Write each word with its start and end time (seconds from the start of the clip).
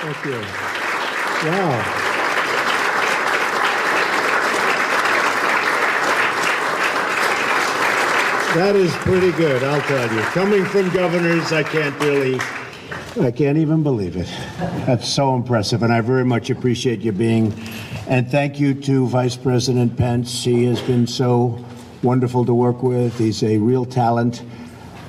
Thank 0.00 0.24
you. 0.26 0.40
Wow. 1.50 2.04
That 8.54 8.76
is 8.76 8.92
pretty 8.98 9.32
good, 9.32 9.64
I'll 9.64 9.80
tell 9.82 10.14
you. 10.14 10.20
Coming 10.20 10.64
from 10.64 10.88
governors, 10.90 11.52
I 11.52 11.64
can't 11.64 11.98
really, 12.00 12.40
I 13.20 13.32
can't 13.32 13.58
even 13.58 13.82
believe 13.82 14.16
it. 14.16 14.28
That's 14.86 15.08
so 15.08 15.34
impressive, 15.34 15.82
and 15.82 15.92
I 15.92 16.00
very 16.00 16.24
much 16.24 16.48
appreciate 16.50 17.00
you 17.00 17.10
being. 17.10 17.52
And 18.06 18.30
thank 18.30 18.60
you 18.60 18.74
to 18.74 19.06
Vice 19.08 19.36
President 19.36 19.96
Pence. 19.96 20.44
He 20.44 20.64
has 20.64 20.80
been 20.80 21.08
so 21.08 21.62
wonderful 22.04 22.44
to 22.44 22.54
work 22.54 22.84
with. 22.84 23.18
He's 23.18 23.42
a 23.42 23.58
real 23.58 23.84
talent, 23.84 24.44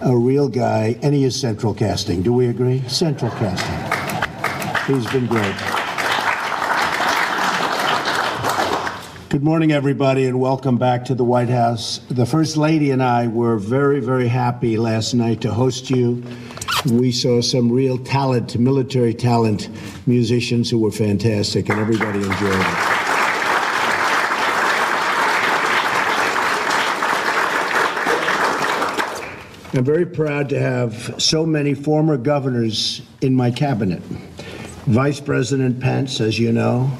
a 0.01 0.17
real 0.17 0.49
guy, 0.49 0.97
and 1.03 1.13
he 1.13 1.23
is 1.23 1.39
central 1.39 1.75
casting. 1.75 2.23
Do 2.23 2.33
we 2.33 2.47
agree? 2.47 2.81
Central 2.87 3.31
casting. 3.31 3.98
He's 4.89 5.05
been 5.11 5.27
great. 5.27 5.55
Good 9.29 9.43
morning, 9.43 9.71
everybody, 9.71 10.25
and 10.25 10.41
welcome 10.41 10.79
back 10.79 11.05
to 11.05 11.13
the 11.13 11.23
White 11.23 11.49
House. 11.49 11.99
The 12.09 12.25
First 12.25 12.57
Lady 12.57 12.89
and 12.89 13.03
I 13.03 13.27
were 13.27 13.57
very, 13.57 13.99
very 13.99 14.27
happy 14.27 14.77
last 14.77 15.13
night 15.13 15.41
to 15.41 15.53
host 15.53 15.91
you. 15.91 16.23
We 16.87 17.11
saw 17.11 17.39
some 17.41 17.71
real 17.71 17.99
talent, 17.99 18.57
military 18.57 19.13
talent, 19.13 19.69
musicians 20.07 20.71
who 20.71 20.79
were 20.79 20.89
fantastic, 20.89 21.69
and 21.69 21.79
everybody 21.79 22.23
enjoyed 22.23 22.55
it. 22.55 22.99
I'm 29.71 29.85
very 29.85 30.07
proud 30.07 30.49
to 30.49 30.59
have 30.59 31.13
so 31.21 31.45
many 31.45 31.75
former 31.75 32.17
governors 32.17 33.03
in 33.21 33.35
my 33.35 33.51
cabinet. 33.51 34.01
Vice 34.89 35.19
President 35.19 35.79
Pence, 35.79 36.19
as 36.19 36.39
you 36.39 36.51
know, 36.51 36.91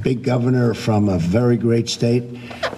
big 0.00 0.22
governor 0.22 0.74
from 0.74 1.08
a 1.08 1.18
very 1.18 1.56
great 1.56 1.88
state, 1.88 2.22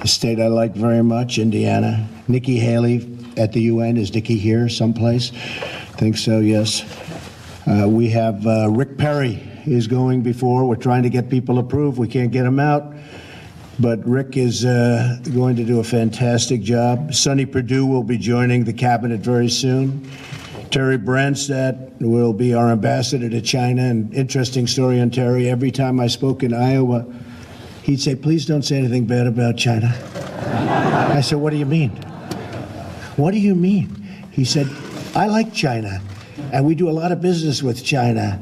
a 0.01 0.09
state 0.09 0.41
I 0.41 0.47
like 0.47 0.75
very 0.75 1.03
much, 1.03 1.39
Indiana. 1.39 2.09
Nikki 2.29 2.59
Haley 2.59 3.15
at 3.37 3.53
the 3.53 3.61
UN. 3.65 3.99
Is 3.99 4.15
Nikki 4.15 4.39
here 4.39 4.71
someplace? 4.71 5.33
think 5.99 6.17
so, 6.17 6.41
yes. 6.41 6.83
Uh, 7.67 7.87
we 7.91 8.09
have 8.09 8.47
uh, 8.47 8.71
Rick 8.71 8.97
Perry 8.97 9.35
is 9.67 9.87
going 9.87 10.23
before. 10.23 10.65
We're 10.65 10.77
trying 10.77 11.03
to 11.03 11.11
get 11.11 11.29
people 11.29 11.59
approved. 11.59 11.99
We 11.99 12.09
can't 12.09 12.33
get 12.33 12.45
them 12.45 12.59
out. 12.59 12.95
But 13.81 14.05
Rick 14.05 14.37
is 14.37 14.65
uh, 14.65 15.19
going 15.33 15.55
to 15.57 15.65
do 15.65 15.79
a 15.79 15.85
fantastic 15.85 16.63
job. 16.63 17.15
Sonny 17.15 17.47
Perdue 17.47 17.87
will 17.87 18.03
be 18.03 18.19
joining 18.19 18.65
the 18.65 18.73
cabinet 18.73 19.21
very 19.21 19.49
soon. 19.49 20.11
Terry 20.71 20.99
Branstad 20.99 22.01
will 22.01 22.33
be 22.33 22.55
our 22.55 22.71
ambassador 22.73 23.31
to 23.31 23.41
China. 23.41 23.83
And 23.83 24.13
interesting 24.13 24.67
story 24.67 25.01
on 25.01 25.11
Terry. 25.11 25.49
Every 25.49 25.71
time 25.71 26.01
I 26.01 26.09
spoke 26.09 26.43
in 26.43 26.53
Iowa, 26.53 27.07
he'd 27.85 28.01
say, 28.01 28.17
Please 28.17 28.47
don't 28.47 28.63
say 28.63 28.79
anything 28.79 29.07
bad 29.07 29.29
about 29.29 29.57
China. 29.57 29.95
I 31.15 31.21
said, 31.21 31.39
What 31.39 31.51
do 31.51 31.57
you 31.57 31.67
mean? 31.67 31.91
What 33.17 33.31
do 33.33 33.39
you 33.39 33.55
mean? 33.55 33.95
He 34.33 34.45
said, 34.45 34.69
I 35.15 35.27
like 35.27 35.55
China, 35.55 36.01
and 36.53 36.65
we 36.65 36.75
do 36.75 36.89
a 36.89 36.93
lot 36.93 37.13
of 37.13 37.21
business 37.21 37.63
with 37.63 37.85
China 37.85 38.41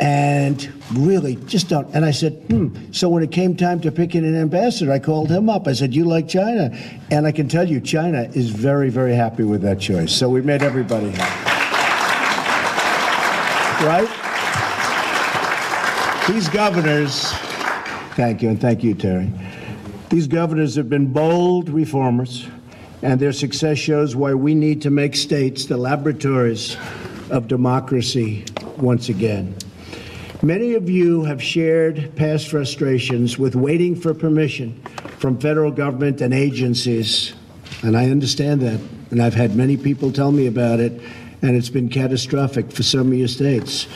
and 0.00 0.72
really 0.94 1.36
just 1.46 1.68
don't. 1.68 1.88
And 1.94 2.04
I 2.04 2.10
said, 2.10 2.32
hmm. 2.48 2.92
So 2.92 3.08
when 3.08 3.22
it 3.22 3.30
came 3.30 3.56
time 3.56 3.80
to 3.80 3.92
picking 3.92 4.24
an 4.24 4.34
ambassador, 4.34 4.92
I 4.92 4.98
called 4.98 5.30
him 5.30 5.48
up. 5.48 5.66
I 5.66 5.72
said, 5.72 5.94
You 5.94 6.04
like 6.04 6.28
China? 6.28 6.76
And 7.10 7.26
I 7.26 7.32
can 7.32 7.48
tell 7.48 7.68
you, 7.68 7.80
China 7.80 8.22
is 8.32 8.50
very, 8.50 8.90
very 8.90 9.14
happy 9.14 9.44
with 9.44 9.62
that 9.62 9.80
choice. 9.80 10.12
So 10.12 10.28
we 10.28 10.42
made 10.42 10.62
everybody 10.62 11.10
happy. 11.10 11.48
Right? 13.86 14.08
These 16.28 16.48
governors, 16.48 17.32
thank 18.14 18.42
you, 18.42 18.50
and 18.50 18.60
thank 18.60 18.84
you, 18.84 18.94
Terry. 18.94 19.28
These 20.08 20.28
governors 20.28 20.76
have 20.76 20.88
been 20.88 21.12
bold 21.12 21.68
reformers, 21.68 22.46
and 23.02 23.18
their 23.18 23.32
success 23.32 23.78
shows 23.78 24.14
why 24.14 24.34
we 24.34 24.54
need 24.54 24.82
to 24.82 24.90
make 24.90 25.16
states 25.16 25.64
the 25.64 25.76
laboratories 25.76 26.76
of 27.30 27.48
democracy 27.48 28.44
once 28.76 29.08
again. 29.08 29.56
Many 30.44 30.74
of 30.74 30.90
you 30.90 31.22
have 31.22 31.40
shared 31.40 32.16
past 32.16 32.48
frustrations 32.48 33.38
with 33.38 33.54
waiting 33.54 33.94
for 33.94 34.12
permission 34.12 34.82
from 35.20 35.38
federal 35.38 35.70
government 35.70 36.20
and 36.20 36.34
agencies, 36.34 37.32
and 37.82 37.96
I 37.96 38.10
understand 38.10 38.60
that. 38.62 38.80
And 39.12 39.22
I've 39.22 39.34
had 39.34 39.54
many 39.54 39.76
people 39.76 40.10
tell 40.10 40.32
me 40.32 40.48
about 40.48 40.80
it, 40.80 41.00
and 41.42 41.54
it's 41.54 41.68
been 41.68 41.88
catastrophic 41.88 42.72
for 42.72 42.82
some 42.82 43.12
of 43.12 43.14
your 43.14 43.28
states. 43.28 43.86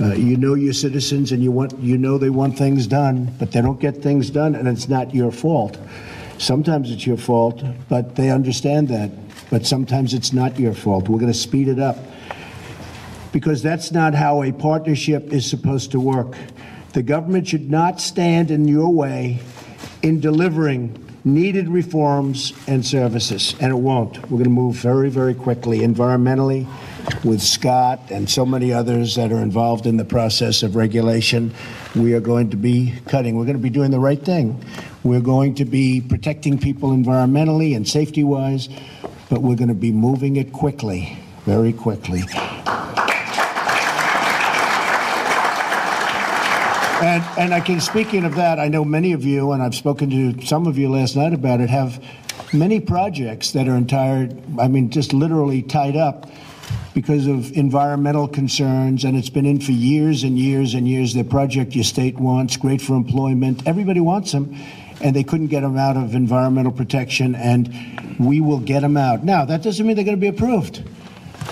Uh, 0.00 0.14
you 0.14 0.38
know 0.38 0.54
your 0.54 0.72
citizens, 0.72 1.30
and 1.30 1.42
you 1.42 1.52
want 1.52 1.78
you 1.78 1.98
know 1.98 2.16
they 2.16 2.30
want 2.30 2.56
things 2.56 2.86
done, 2.86 3.30
but 3.38 3.52
they 3.52 3.60
don't 3.60 3.78
get 3.78 3.96
things 3.96 4.30
done, 4.30 4.54
and 4.54 4.66
it's 4.66 4.88
not 4.88 5.14
your 5.14 5.30
fault. 5.30 5.76
Sometimes 6.38 6.90
it's 6.90 7.06
your 7.06 7.18
fault, 7.18 7.62
but 7.90 8.16
they 8.16 8.30
understand 8.30 8.88
that. 8.88 9.10
But 9.50 9.66
sometimes 9.66 10.14
it's 10.14 10.32
not 10.32 10.58
your 10.58 10.72
fault. 10.72 11.10
We're 11.10 11.18
going 11.18 11.30
to 11.30 11.38
speed 11.38 11.68
it 11.68 11.78
up 11.78 11.98
because 13.32 13.62
that's 13.62 13.90
not 13.90 14.14
how 14.14 14.42
a 14.42 14.52
partnership 14.52 15.32
is 15.32 15.48
supposed 15.48 15.90
to 15.92 16.00
work. 16.00 16.36
The 16.92 17.02
government 17.02 17.48
should 17.48 17.70
not 17.70 18.00
stand 18.00 18.50
in 18.50 18.68
your 18.68 18.90
way 18.90 19.40
in 20.02 20.20
delivering 20.20 20.98
needed 21.24 21.68
reforms 21.68 22.52
and 22.66 22.84
services, 22.84 23.54
and 23.60 23.70
it 23.72 23.76
won't. 23.76 24.20
We're 24.22 24.38
going 24.38 24.44
to 24.44 24.50
move 24.50 24.76
very, 24.76 25.08
very 25.08 25.34
quickly 25.34 25.78
environmentally 25.78 26.66
with 27.24 27.40
Scott 27.40 28.10
and 28.10 28.28
so 28.28 28.44
many 28.44 28.72
others 28.72 29.14
that 29.14 29.30
are 29.32 29.40
involved 29.40 29.86
in 29.86 29.96
the 29.96 30.04
process 30.04 30.62
of 30.62 30.74
regulation. 30.74 31.54
We 31.94 32.14
are 32.14 32.20
going 32.20 32.50
to 32.50 32.56
be 32.56 32.94
cutting. 33.06 33.36
We're 33.36 33.44
going 33.44 33.56
to 33.56 33.62
be 33.62 33.70
doing 33.70 33.90
the 33.90 34.00
right 34.00 34.22
thing. 34.22 34.62
We're 35.04 35.20
going 35.20 35.54
to 35.56 35.64
be 35.64 36.00
protecting 36.00 36.58
people 36.58 36.90
environmentally 36.90 37.76
and 37.76 37.88
safety 37.88 38.24
wise, 38.24 38.68
but 39.30 39.42
we're 39.42 39.56
going 39.56 39.68
to 39.68 39.74
be 39.74 39.92
moving 39.92 40.36
it 40.36 40.52
quickly, 40.52 41.16
very 41.44 41.72
quickly. 41.72 42.24
And, 47.02 47.24
and 47.36 47.52
I 47.52 47.58
can, 47.58 47.80
speaking 47.80 48.24
of 48.24 48.36
that, 48.36 48.60
I 48.60 48.68
know 48.68 48.84
many 48.84 49.10
of 49.10 49.24
you, 49.24 49.50
and 49.50 49.60
I've 49.60 49.74
spoken 49.74 50.08
to 50.10 50.46
some 50.46 50.68
of 50.68 50.78
you 50.78 50.88
last 50.88 51.16
night 51.16 51.34
about 51.34 51.60
it, 51.60 51.68
have 51.68 52.00
many 52.52 52.78
projects 52.78 53.50
that 53.52 53.66
are 53.66 53.74
entire, 53.74 54.28
I 54.56 54.68
mean, 54.68 54.88
just 54.88 55.12
literally 55.12 55.62
tied 55.62 55.96
up 55.96 56.30
because 56.94 57.26
of 57.26 57.50
environmental 57.56 58.28
concerns, 58.28 59.02
and 59.04 59.16
it's 59.16 59.30
been 59.30 59.46
in 59.46 59.60
for 59.60 59.72
years 59.72 60.22
and 60.22 60.38
years 60.38 60.74
and 60.74 60.86
years. 60.86 61.12
The 61.12 61.24
project 61.24 61.74
your 61.74 61.82
state 61.82 62.20
wants, 62.20 62.56
great 62.56 62.80
for 62.80 62.94
employment. 62.94 63.66
Everybody 63.66 63.98
wants 63.98 64.30
them, 64.30 64.56
and 65.00 65.16
they 65.16 65.24
couldn't 65.24 65.48
get 65.48 65.62
them 65.62 65.76
out 65.76 65.96
of 65.96 66.14
environmental 66.14 66.70
protection, 66.70 67.34
and 67.34 68.16
we 68.20 68.40
will 68.40 68.60
get 68.60 68.82
them 68.82 68.96
out. 68.96 69.24
Now, 69.24 69.44
that 69.44 69.64
doesn't 69.64 69.84
mean 69.84 69.96
they're 69.96 70.04
going 70.04 70.16
to 70.16 70.20
be 70.20 70.28
approved, 70.28 70.88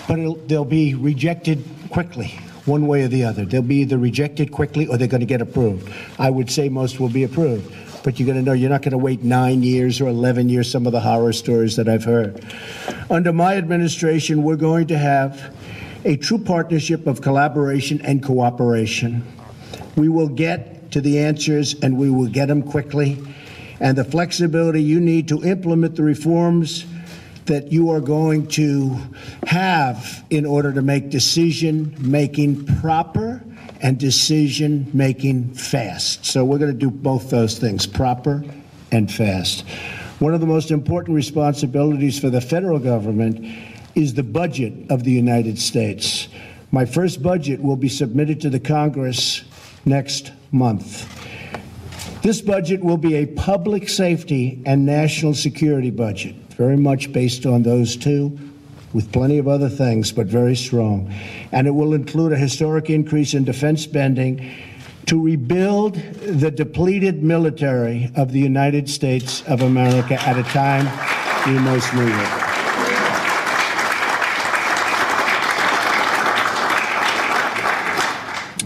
but 0.07 0.47
they'll 0.47 0.65
be 0.65 0.95
rejected 0.95 1.65
quickly 1.91 2.39
one 2.67 2.87
way 2.87 3.03
or 3.03 3.09
the 3.09 3.25
other. 3.25 3.45
They'll 3.45 3.63
be 3.63 3.77
either 3.77 3.99
rejected 3.99 4.53
quickly 4.53 4.87
or 4.87 4.97
they're 4.97 5.09
going 5.09 5.21
to 5.21 5.27
get 5.27 5.41
approved. 5.41 5.93
I 6.19 6.31
would 6.31 6.51
say 6.51 6.69
most 6.69 7.01
will 7.01 7.09
be 7.09 7.25
approved. 7.25 7.75
But 8.03 8.19
you're 8.19 8.27
going 8.27 8.39
to 8.39 8.43
know 8.43 8.53
you're 8.53 8.71
not 8.71 8.83
going 8.83 8.93
to 8.93 8.99
wait 8.99 9.23
nine 9.23 9.63
years 9.63 10.01
or 10.01 10.09
11 10.09 10.49
years, 10.49 10.71
some 10.71 10.87
of 10.87 10.93
the 10.93 11.01
horror 11.01 11.33
stories 11.33 11.77
that 11.77 11.89
I've 11.89 12.05
heard. 12.05 12.45
Under 13.11 13.33
my 13.33 13.57
administration, 13.57 14.43
we're 14.43 14.57
going 14.57 14.87
to 14.87 14.97
have 14.97 15.55
a 16.05 16.17
true 16.17 16.39
partnership 16.39 17.07
of 17.07 17.21
collaboration 17.21 18.01
and 18.03 18.23
cooperation. 18.23 19.23
We 19.97 20.09
will 20.09 20.29
get 20.29 20.91
to 20.93 21.01
the 21.01 21.19
answers 21.19 21.75
and 21.83 21.99
we 21.99 22.11
will 22.11 22.29
get 22.29 22.49
them 22.49 22.63
quickly. 22.63 23.23
And 23.81 23.97
the 23.97 24.05
flexibility 24.05 24.83
you 24.83 25.01
need 25.01 25.29
to 25.29 25.45
implement 25.45 25.97
the 25.97 26.03
reforms 26.03 26.85
that 27.47 27.73
you 27.73 27.91
are 27.91 28.01
going 28.01 28.47
to 28.47 28.97
have 29.47 30.25
in 30.31 30.47
order 30.47 30.73
to 30.73 30.83
make 30.83 31.11
decision 31.11 31.95
making 31.99 32.67
proper 32.81 33.43
and 33.83 33.99
decision 33.99 34.91
making 34.93 35.55
fast. 35.55 36.25
So 36.25 36.45
we're 36.45 36.59
going 36.59 36.73
to 36.73 36.79
do 36.79 36.91
both 36.91 37.31
those 37.31 37.59
things 37.59 37.87
proper 37.87 38.45
and 38.93 39.11
fast. 39.11 39.67
One 40.19 40.35
of 40.35 40.41
the 40.41 40.47
most 40.47 40.71
important 40.71 41.17
responsibilities 41.17 42.19
for 42.19 42.29
the 42.29 42.41
federal 42.41 42.79
government 42.79 43.45
is 43.95 44.15
the 44.15 44.23
budget 44.23 44.91
of 44.91 45.05
the 45.05 45.13
United 45.13 45.59
States. 45.59 46.29
My 46.73 46.85
first 46.85 47.23
budget 47.23 47.61
will 47.61 47.77
be 47.77 47.89
submitted 47.89 48.41
to 48.43 48.51
the 48.51 48.61
Congress 48.61 49.43
next 49.85 50.33
month. 50.53 51.09
This 52.23 52.43
budget 52.43 52.85
will 52.85 52.99
be 52.99 53.17
a 53.17 53.27
public 53.27 53.89
safety 53.89 54.63
and 54.67 54.85
national 54.85 55.35
security 55.35 55.91
budget 55.91 56.37
very 56.61 56.77
much 56.77 57.11
based 57.11 57.47
on 57.47 57.63
those 57.63 57.97
two, 57.97 58.39
with 58.93 59.11
plenty 59.13 59.39
of 59.39 59.49
other 59.49 59.71
things, 59.71 60.13
but 60.13 60.27
very 60.27 60.55
strong. 60.55 61.11
And 61.53 61.67
it 61.67 61.71
will 61.71 61.95
include 61.95 62.35
a 62.35 62.37
historic 62.37 62.91
increase 62.91 63.33
in 63.33 63.45
defense 63.45 63.83
spending 63.83 64.47
to 65.07 65.19
rebuild 65.19 65.95
the 65.95 66.51
depleted 66.51 67.23
military 67.23 68.11
of 68.15 68.33
the 68.33 68.41
United 68.41 68.91
States 68.91 69.43
of 69.49 69.63
America 69.63 70.21
at 70.21 70.37
a 70.37 70.43
time 70.43 70.85
we 71.47 71.59
most 71.61 71.95
need 71.95 72.13
it. 72.13 72.47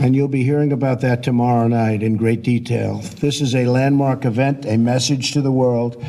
and 0.01 0.17
you'll 0.17 0.27
be 0.27 0.43
hearing 0.43 0.73
about 0.73 1.01
that 1.01 1.23
tomorrow 1.23 1.69
night 1.69 2.03
in 2.03 2.17
great 2.17 2.43
detail. 2.43 2.99
This 3.21 3.41
is 3.41 3.55
a 3.55 3.67
landmark 3.67 4.25
event, 4.25 4.67
a 4.67 4.77
message 4.77 5.33
to 5.33 5.41
the 5.41 5.53
world 5.53 6.05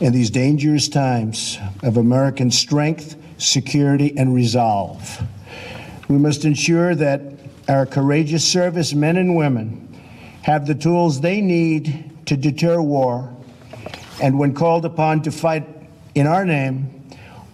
in 0.00 0.12
these 0.12 0.30
dangerous 0.30 0.88
times 0.88 1.58
of 1.82 1.96
American 1.96 2.50
strength, 2.50 3.16
security, 3.38 4.16
and 4.16 4.34
resolve. 4.34 5.20
We 6.08 6.18
must 6.18 6.44
ensure 6.44 6.94
that 6.94 7.20
our 7.68 7.84
courageous 7.84 8.44
service 8.44 8.94
men 8.94 9.16
and 9.16 9.36
women 9.36 9.84
have 10.42 10.66
the 10.66 10.74
tools 10.74 11.20
they 11.20 11.40
need 11.40 12.12
to 12.26 12.36
deter 12.36 12.80
war, 12.80 13.34
and 14.22 14.38
when 14.38 14.54
called 14.54 14.84
upon 14.84 15.22
to 15.22 15.30
fight 15.30 15.66
in 16.14 16.26
our 16.26 16.44
name, 16.44 16.94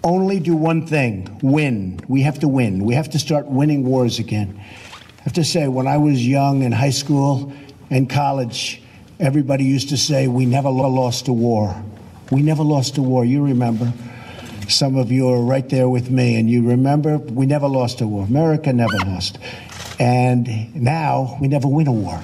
only 0.03 0.39
do 0.39 0.55
one 0.55 0.87
thing 0.87 1.39
win. 1.43 1.99
We 2.09 2.21
have 2.23 2.39
to 2.41 2.49
win. 2.49 2.85
We 2.85 2.95
have 2.95 3.11
to 3.11 3.19
start 3.19 3.47
winning 3.47 3.85
wars 3.85 4.19
again. 4.19 4.61
I 4.61 5.23
have 5.23 5.33
to 5.35 5.45
say, 5.45 5.67
when 5.67 5.87
I 5.87 5.97
was 5.97 6.27
young 6.27 6.63
in 6.63 6.73
high 6.73 6.91
school 6.91 7.53
and 7.89 8.09
college, 8.09 8.83
everybody 9.19 9.65
used 9.65 9.89
to 9.89 9.97
say, 9.97 10.29
We 10.29 10.45
never 10.45 10.69
lost 10.69 11.29
a 11.29 11.33
war. 11.33 11.75
We 12.35 12.43
never 12.43 12.65
lost 12.65 12.99
a 12.99 13.03
war. 13.03 13.25
You 13.25 13.45
remember. 13.45 13.93
Some 14.69 14.97
of 14.97 15.13
you 15.13 15.29
are 15.29 15.41
right 15.41 15.69
there 15.69 15.89
with 15.89 16.11
me, 16.11 16.35
and 16.35 16.51
you 16.51 16.67
remember 16.69 17.19
we 17.19 17.47
never 17.47 17.69
lost 17.69 18.01
a 18.01 18.09
war. 18.09 18.25
America 18.25 18.73
never 18.73 18.97
lost. 19.07 19.39
And 20.01 20.75
now 20.75 21.39
we 21.41 21.47
never 21.47 21.69
win 21.69 21.87
a 21.87 21.93
war. 21.93 22.21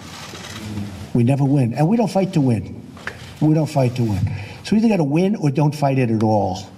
We 1.14 1.22
never 1.22 1.44
win. 1.44 1.74
And 1.74 1.86
we 1.86 1.96
don't 1.96 2.10
fight 2.10 2.32
to 2.32 2.40
win. 2.40 2.84
We 3.40 3.54
don't 3.54 3.70
fight 3.70 3.94
to 3.96 4.02
win. 4.02 4.18
So 4.64 4.74
we 4.74 4.78
either 4.78 4.88
got 4.88 4.96
to 4.96 5.04
win 5.04 5.36
or 5.36 5.48
don't 5.48 5.76
fight 5.76 5.96
it 5.96 6.10
at 6.10 6.24
all. 6.24 6.68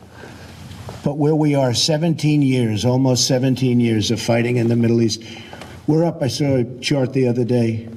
But 1.02 1.17
where 1.17 1.35
we 1.35 1.55
are, 1.55 1.73
17 1.73 2.43
years, 2.43 2.85
almost 2.85 3.26
17 3.28 3.81
years 3.81 4.11
of 4.11 4.20
fighting 4.20 4.56
in 4.56 4.69
the 4.69 4.76
Middle 4.76 5.00
East, 5.00 5.25
we're 5.87 6.05
up. 6.05 6.23
I 6.23 6.28
saw 6.28 6.56
a 6.56 6.64
chart 6.81 7.14
the 7.14 7.28
other 7.28 7.44
day, 7.44 7.88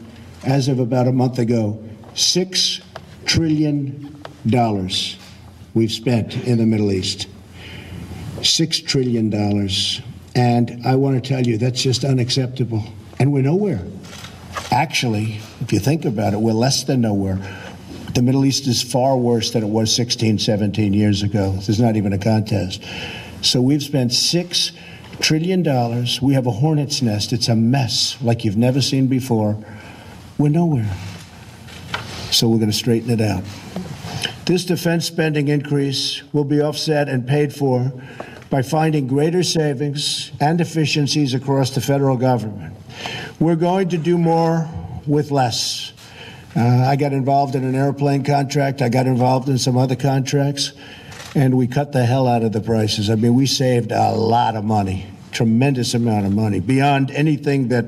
as 0.45 0.69
of 0.69 0.79
about 0.79 1.09
a 1.09 1.11
month 1.11 1.39
ago, 1.39 1.83
$6 2.13 2.81
trillion 3.25 4.23
we've 5.75 5.91
spent 5.91 6.33
in 6.47 6.57
the 6.57 6.65
Middle 6.65 6.91
East. 6.91 7.27
$6 8.37 8.87
trillion. 8.87 9.31
And 10.35 10.85
I 10.85 10.95
want 10.95 11.23
to 11.23 11.29
tell 11.29 11.45
you, 11.45 11.57
that's 11.59 11.81
just 11.81 12.03
unacceptable. 12.03 12.83
And 13.19 13.31
we're 13.31 13.43
nowhere. 13.43 13.85
Actually, 14.71 15.39
if 15.61 15.71
you 15.71 15.79
think 15.79 16.05
about 16.05 16.33
it, 16.33 16.39
we're 16.39 16.53
less 16.53 16.83
than 16.83 17.01
nowhere. 17.01 17.39
The 18.13 18.21
Middle 18.21 18.45
East 18.45 18.67
is 18.67 18.81
far 18.81 19.17
worse 19.17 19.51
than 19.51 19.63
it 19.63 19.67
was 19.67 19.93
16, 19.95 20.39
17 20.39 20.93
years 20.93 21.21
ago. 21.21 21.51
There's 21.51 21.79
not 21.79 21.95
even 21.95 22.13
a 22.13 22.17
contest. 22.17 22.83
So 23.41 23.61
we've 23.61 23.83
spent 23.83 24.13
six 24.13 24.71
trillion 25.19 25.63
dollars. 25.63 26.21
We 26.21 26.33
have 26.33 26.47
a 26.47 26.51
hornet's 26.51 27.01
nest. 27.01 27.33
It's 27.33 27.47
a 27.47 27.55
mess 27.55 28.17
like 28.21 28.43
you've 28.43 28.57
never 28.57 28.81
seen 28.81 29.07
before. 29.07 29.57
We're 30.37 30.49
nowhere. 30.49 30.89
So 32.31 32.47
we're 32.49 32.57
going 32.57 32.71
to 32.71 32.77
straighten 32.77 33.09
it 33.09 33.21
out. 33.21 33.43
This 34.45 34.63
defense 34.63 35.07
spending 35.07 35.47
increase 35.47 36.21
will 36.31 36.43
be 36.43 36.61
offset 36.61 37.09
and 37.09 37.27
paid 37.27 37.51
for 37.51 37.91
by 38.51 38.61
finding 38.61 39.07
greater 39.07 39.41
savings 39.41 40.31
and 40.39 40.61
efficiencies 40.61 41.33
across 41.33 41.71
the 41.71 41.81
federal 41.81 42.15
government. 42.15 42.75
We're 43.39 43.55
going 43.55 43.89
to 43.89 43.97
do 43.97 44.19
more 44.19 44.69
with 45.07 45.31
less. 45.31 45.93
Uh, 46.55 46.61
I 46.61 46.95
got 46.95 47.11
involved 47.11 47.55
in 47.55 47.63
an 47.63 47.73
airplane 47.73 48.23
contract. 48.23 48.83
I 48.83 48.89
got 48.89 49.07
involved 49.07 49.49
in 49.49 49.57
some 49.57 49.77
other 49.77 49.95
contracts, 49.95 50.73
and 51.33 51.57
we 51.57 51.65
cut 51.65 51.91
the 51.91 52.05
hell 52.05 52.27
out 52.27 52.43
of 52.43 52.53
the 52.53 52.61
prices. 52.61 53.09
I 53.09 53.15
mean, 53.15 53.33
we 53.33 53.47
saved 53.47 53.91
a 53.91 54.11
lot 54.11 54.55
of 54.55 54.63
money, 54.63 55.07
tremendous 55.31 55.95
amount 55.95 56.27
of 56.27 56.33
money, 56.33 56.59
beyond 56.59 57.09
anything 57.09 57.69
that 57.69 57.85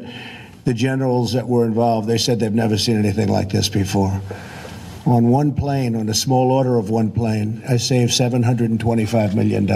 the 0.66 0.74
generals 0.74 1.34
that 1.34 1.48
were 1.48 1.66
involved. 1.66 2.08
They 2.08 2.18
said 2.18 2.40
they've 2.40 2.52
never 2.52 2.80
seen 2.80 2.98
anything 2.98 3.30
like 3.30 3.50
this 3.50 3.70
before. 3.70 4.22
On 5.08 5.30
one 5.30 5.54
plane, 5.54 5.96
on 5.96 6.10
a 6.10 6.14
small 6.14 6.52
order 6.52 6.78
of 6.78 6.90
one 6.90 7.12
plane, 7.12 7.64
I 7.68 7.78
saved 7.78 8.12
$725 8.12 9.34
million. 9.34 9.70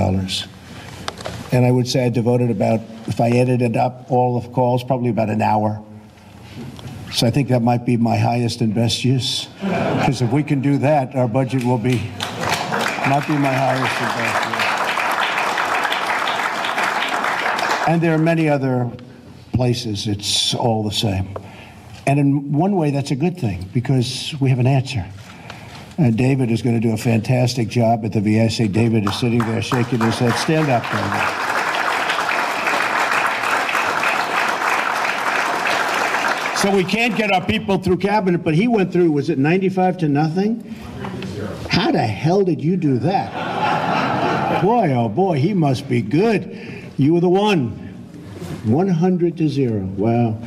And 1.54 1.66
I 1.66 1.72
would 1.72 1.88
say 1.88 2.06
I 2.06 2.10
devoted 2.10 2.52
about, 2.52 2.82
if 3.08 3.20
I 3.20 3.30
edited 3.30 3.76
up 3.76 4.12
all 4.12 4.38
of 4.38 4.52
calls, 4.52 4.84
probably 4.84 5.10
about 5.10 5.30
an 5.30 5.42
hour 5.42 5.84
so 7.12 7.28
I 7.28 7.32
think 7.32 7.50
that 7.50 7.62
might 7.62 7.86
be 7.86 7.98
my 7.98 8.16
highest 8.16 8.62
and 8.62 8.74
best 8.74 9.04
use. 9.04 9.50
Because 9.60 10.22
if 10.22 10.32
we 10.32 10.44
can 10.44 10.62
do 10.62 10.78
that, 10.78 11.14
our 11.14 11.28
budget 11.28 11.66
will 11.66 11.78
be, 11.78 11.98
might 13.08 13.26
be 13.28 13.38
my 13.38 13.54
highest 13.54 14.02
and 14.02 14.16
best 14.16 14.46
use. 14.46 14.56
And 17.90 18.02
there 18.02 18.16
are 18.16 18.18
many 18.18 18.48
other 18.48 18.90
places 19.52 20.08
it's 20.08 20.56
all 20.56 20.84
the 20.84 20.94
same. 20.94 21.38
And 22.08 22.18
in 22.18 22.54
one 22.54 22.78
way, 22.78 22.92
that's 22.92 23.12
a 23.12 23.16
good 23.16 23.38
thing 23.38 23.70
because 23.74 24.34
we 24.40 24.50
have 24.50 24.60
an 24.60 24.68
answer. 24.68 25.06
And 26.02 26.18
David 26.18 26.50
is 26.50 26.64
going 26.64 26.74
to 26.74 26.82
do 26.82 26.94
a 26.94 26.98
fantastic 26.98 27.68
job 27.68 28.04
at 28.04 28.12
the 28.12 28.22
VA. 28.22 28.50
David 28.68 29.06
is 29.06 29.20
sitting 29.20 29.38
there 29.38 29.62
shaking 29.62 30.00
his 30.00 30.18
head. 30.18 30.34
Stand 30.34 30.68
up, 30.68 30.82
David. 30.82 31.52
So 36.58 36.76
we 36.76 36.84
can't 36.84 37.16
get 37.16 37.32
our 37.32 37.46
people 37.46 37.78
through 37.78 37.98
cabinet, 37.98 38.44
but 38.44 38.56
he 38.56 38.68
went 38.68 38.92
through, 38.92 39.12
was 39.12 39.30
it 39.30 39.38
95 39.38 40.00
to 40.00 40.08
nothing? 40.08 40.62
How 41.70 41.92
the 41.92 42.00
hell 42.00 42.44
did 42.44 42.64
you 42.64 42.78
do 42.78 42.98
that? 42.98 44.64
Boy, 44.64 44.94
oh 44.94 45.08
boy, 45.08 45.38
he 45.38 45.54
must 45.54 45.88
be 45.88 46.02
good. 46.02 46.92
You 46.98 47.14
were 47.14 47.20
the 47.20 47.30
one. 47.30 47.70
100 48.66 49.38
to 49.38 49.48
0. 49.48 49.82
Wow. 49.98 50.40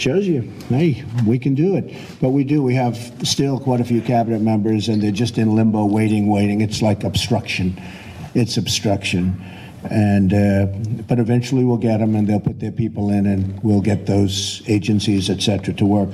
Shows 0.00 0.26
you, 0.26 0.50
hey, 0.70 1.04
we 1.26 1.38
can 1.38 1.54
do 1.54 1.76
it. 1.76 1.94
But 2.22 2.30
we 2.30 2.42
do. 2.42 2.62
We 2.62 2.74
have 2.74 2.96
still 3.22 3.60
quite 3.60 3.80
a 3.80 3.84
few 3.84 4.00
cabinet 4.00 4.40
members, 4.40 4.88
and 4.88 5.02
they're 5.02 5.10
just 5.10 5.36
in 5.36 5.54
limbo, 5.54 5.84
waiting, 5.84 6.26
waiting. 6.26 6.62
It's 6.62 6.80
like 6.80 7.04
obstruction. 7.04 7.78
It's 8.34 8.56
obstruction 8.56 9.38
and 9.84 10.34
uh, 10.34 10.66
but 11.08 11.18
eventually 11.18 11.64
we'll 11.64 11.78
get 11.78 11.98
them 11.98 12.14
and 12.14 12.28
they'll 12.28 12.40
put 12.40 12.60
their 12.60 12.72
people 12.72 13.10
in 13.10 13.26
and 13.26 13.62
we'll 13.62 13.80
get 13.80 14.04
those 14.06 14.62
agencies 14.68 15.30
et 15.30 15.40
cetera 15.40 15.72
to 15.72 15.86
work 15.86 16.10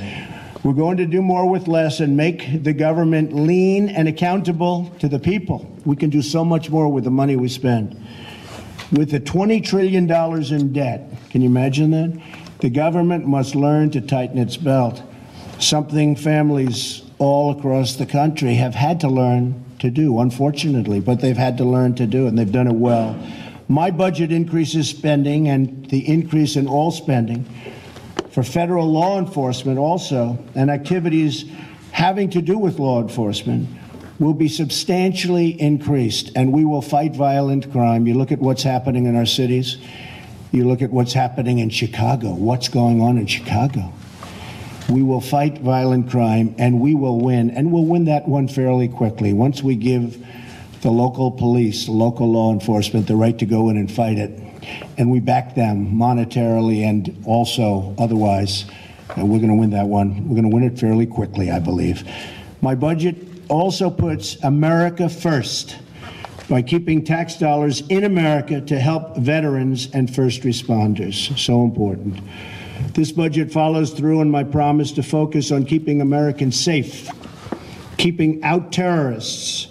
we're 0.63 0.73
going 0.73 0.97
to 0.97 1.07
do 1.07 1.21
more 1.21 1.51
with 1.51 1.67
less 1.67 1.99
and 1.99 2.17
make 2.17 2.63
the 2.63 2.73
government 2.73 3.35
lean 3.35 3.89
and 3.89 4.07
accountable 4.07 4.89
to 5.01 5.09
the 5.09 5.19
people 5.19 5.69
we 5.85 5.97
can 5.97 6.11
do 6.11 6.23
so 6.23 6.45
much 6.45 6.71
more 6.71 6.89
with 6.89 7.03
the 7.03 7.11
money 7.11 7.35
we 7.35 7.49
spend 7.49 8.01
with 8.93 9.11
the 9.11 9.19
20 9.19 9.61
trillion 9.63 10.07
dollars 10.07 10.53
in 10.53 10.73
debt 10.73 11.11
can 11.31 11.41
you 11.41 11.49
imagine 11.49 11.91
that 11.91 12.46
the 12.61 12.71
government 12.71 13.27
must 13.27 13.55
learn 13.55 13.91
to 13.91 14.01
tighten 14.01 14.39
its 14.39 14.57
belt 14.57 15.03
something 15.59 16.17
families 16.17 17.03
all 17.19 17.51
across 17.57 17.97
the 17.97 18.07
country 18.07 18.55
have 18.55 18.75
had 18.75 19.01
to 19.01 19.09
learn 19.09 19.65
to 19.79 19.91
do 19.91 20.21
unfortunately 20.21 21.01
but 21.01 21.21
they've 21.21 21.37
had 21.37 21.57
to 21.59 21.65
learn 21.65 21.95
to 21.95 22.07
do 22.07 22.27
and 22.27 22.39
they've 22.39 22.53
done 22.53 22.67
it 22.67 22.75
well 22.75 23.19
my 23.69 23.91
budget 23.91 24.31
increases 24.31 24.89
spending 24.89 25.49
and 25.49 25.89
the 25.91 26.07
increase 26.07 26.57
in 26.57 26.67
all 26.67 26.91
spending 26.91 27.45
for 28.31 28.43
federal 28.43 28.91
law 28.91 29.19
enforcement 29.19 29.79
also 29.79 30.39
and 30.55 30.71
activities 30.71 31.47
having 31.91 32.29
to 32.29 32.43
do 32.43 32.59
with 32.59 32.79
law 32.79 33.01
enforcement 33.01 33.67
will 34.19 34.35
be 34.35 34.49
substantially 34.49 35.61
increased 35.61 36.31
and 36.35 36.53
we 36.53 36.65
will 36.65 36.83
fight 36.83 37.15
violent 37.15 37.71
crime. 37.73 38.07
You 38.07 38.15
look 38.15 38.33
at 38.33 38.39
what's 38.39 38.63
happening 38.63 39.07
in 39.07 39.17
our 39.17 39.27
cities. 39.27 39.79
You 40.57 40.67
look 40.67 40.81
at 40.81 40.91
what's 40.91 41.13
happening 41.13 41.59
in 41.59 41.69
Chicago. 41.69 42.33
What's 42.33 42.69
going 42.69 43.03
on 43.03 43.19
in 43.19 43.27
Chicago? 43.27 43.93
We 44.89 45.03
will 45.03 45.21
fight 45.21 45.59
violent 45.59 46.09
crime 46.11 46.55
and 46.57 46.81
we 46.81 46.95
will 46.95 47.21
win 47.21 47.51
and 47.51 47.71
we'll 47.71 47.85
win 47.85 48.07
that 48.07 48.27
one 48.27 48.49
fairly 48.49 48.89
quickly 48.89 49.35
once 49.35 49.63
we 49.63 49.77
give 49.77 50.27
the 50.81 50.91
local 50.91 51.31
police, 51.31 51.91
local 51.91 52.33
law 52.33 52.55
enforcement, 52.55 53.07
the 53.07 53.17
right 53.17 53.39
to 53.39 53.45
go 53.45 53.69
in 53.69 53.77
and 53.77 53.93
fight 53.93 54.17
it. 54.17 54.31
And 54.97 55.11
we 55.11 55.21
back 55.21 55.55
them 55.55 55.93
monetarily 55.93 56.89
and 56.89 57.15
also 57.27 57.95
otherwise. 57.99 58.65
And 59.15 59.29
we're 59.29 59.41
going 59.41 59.51
to 59.51 59.57
win 59.57 59.71
that 59.73 59.89
one. 59.89 60.27
We're 60.27 60.41
going 60.41 60.51
to 60.51 60.55
win 60.55 60.65
it 60.65 60.79
fairly 60.79 61.05
quickly, 61.05 61.51
I 61.51 61.59
believe. 61.59 62.03
My 62.63 62.75
budget 62.75 63.17
also 63.51 63.91
puts 63.91 64.43
America 64.43 65.11
first 65.11 65.77
by 66.49 66.63
keeping 66.63 67.05
tax 67.05 67.37
dollars 67.37 67.83
in 67.89 68.05
America 68.05 68.61
to 68.61 68.79
help 68.79 69.17
veterans 69.17 69.89
and 69.93 70.15
first 70.15 70.43
responders. 70.43 71.37
So 71.39 71.65
important. 71.65 72.21
This 72.95 73.11
budget 73.13 73.53
follows 73.53 73.93
through 73.93 74.21
on 74.21 74.31
my 74.31 74.45
promise 74.45 74.93
to 74.93 75.03
focus 75.03 75.51
on 75.51 75.65
keeping 75.65 76.01
Americans 76.01 76.59
safe, 76.59 77.11
keeping 77.97 78.43
out 78.45 78.71
terrorists, 78.71 79.69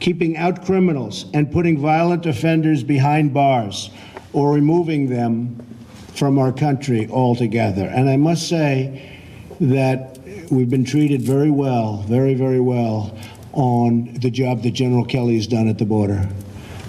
keeping 0.00 0.36
out 0.36 0.64
criminals 0.64 1.26
and 1.32 1.50
putting 1.50 1.78
violent 1.78 2.26
offenders 2.26 2.82
behind 2.82 3.32
bars 3.32 3.90
or 4.32 4.52
removing 4.52 5.08
them 5.08 5.64
from 6.14 6.38
our 6.38 6.52
country 6.52 7.08
altogether. 7.10 7.86
And 7.86 8.08
I 8.08 8.16
must 8.16 8.48
say 8.48 9.20
that 9.60 10.18
we've 10.50 10.68
been 10.68 10.84
treated 10.84 11.22
very 11.22 11.50
well, 11.50 11.98
very, 12.02 12.34
very 12.34 12.60
well 12.60 13.16
on 13.56 14.12
the 14.20 14.30
job 14.30 14.62
that 14.62 14.72
General 14.72 15.04
Kelly 15.04 15.36
has 15.36 15.46
done 15.46 15.66
at 15.66 15.78
the 15.78 15.86
border. 15.86 16.28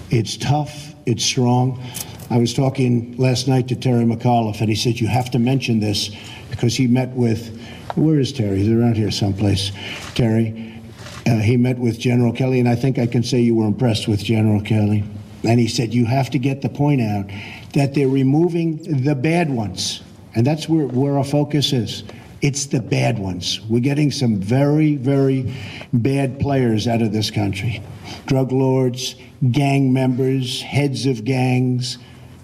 It's 0.09 0.35
tough, 0.35 0.93
it's 1.05 1.23
strong. 1.23 1.81
I 2.29 2.37
was 2.37 2.53
talking 2.53 3.15
last 3.17 3.47
night 3.47 3.69
to 3.69 3.75
Terry 3.75 4.03
McAuliffe, 4.03 4.59
and 4.59 4.69
he 4.69 4.75
said, 4.75 4.99
You 4.99 5.07
have 5.07 5.31
to 5.31 5.39
mention 5.39 5.79
this 5.79 6.11
because 6.49 6.75
he 6.75 6.85
met 6.85 7.09
with, 7.11 7.57
where 7.95 8.19
is 8.19 8.33
Terry? 8.33 8.57
He's 8.57 8.69
around 8.69 8.97
here 8.97 9.11
someplace. 9.11 9.71
Terry, 10.13 10.81
uh, 11.25 11.37
he 11.37 11.55
met 11.55 11.79
with 11.79 11.99
General 11.99 12.33
Kelly, 12.33 12.59
and 12.59 12.67
I 12.67 12.75
think 12.75 12.99
I 12.99 13.07
can 13.07 13.23
say 13.23 13.39
you 13.39 13.55
were 13.55 13.65
impressed 13.65 14.09
with 14.09 14.21
General 14.21 14.61
Kelly. 14.61 15.05
And 15.43 15.61
he 15.61 15.69
said, 15.69 15.93
You 15.93 16.05
have 16.05 16.29
to 16.31 16.39
get 16.39 16.61
the 16.61 16.69
point 16.69 16.99
out 16.99 17.29
that 17.73 17.93
they're 17.93 18.09
removing 18.09 19.03
the 19.03 19.15
bad 19.15 19.49
ones. 19.49 20.01
And 20.35 20.45
that's 20.45 20.67
where, 20.67 20.87
where 20.87 21.17
our 21.17 21.23
focus 21.23 21.71
is. 21.71 22.03
It's 22.41 22.67
the 22.67 22.79
bad 22.79 23.17
ones. 23.17 23.59
We're 23.67 23.79
getting 23.79 24.11
some 24.11 24.37
very, 24.37 24.95
very 24.95 25.53
bad 25.91 26.39
players 26.39 26.87
out 26.87 27.01
of 27.01 27.11
this 27.11 27.31
country 27.31 27.81
drug 28.25 28.51
lords, 28.51 29.15
gang 29.51 29.91
members, 29.91 30.61
heads 30.61 31.05
of 31.05 31.25
gangs, 31.25 31.97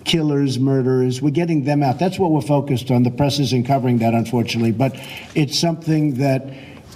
killers, 0.04 0.60
murderers. 0.60 1.22
We're 1.22 1.30
getting 1.30 1.64
them 1.64 1.84
out. 1.84 2.00
That's 2.00 2.20
what 2.20 2.32
we're 2.32 2.42
focused 2.42 2.92
on. 2.92 3.04
The 3.04 3.12
press 3.12 3.40
isn't 3.40 3.66
covering 3.66 4.00
that, 4.00 4.14
unfortunately, 4.14 4.72
but 4.72 4.96
it's 5.36 5.58
something 5.58 6.16
that 6.16 6.48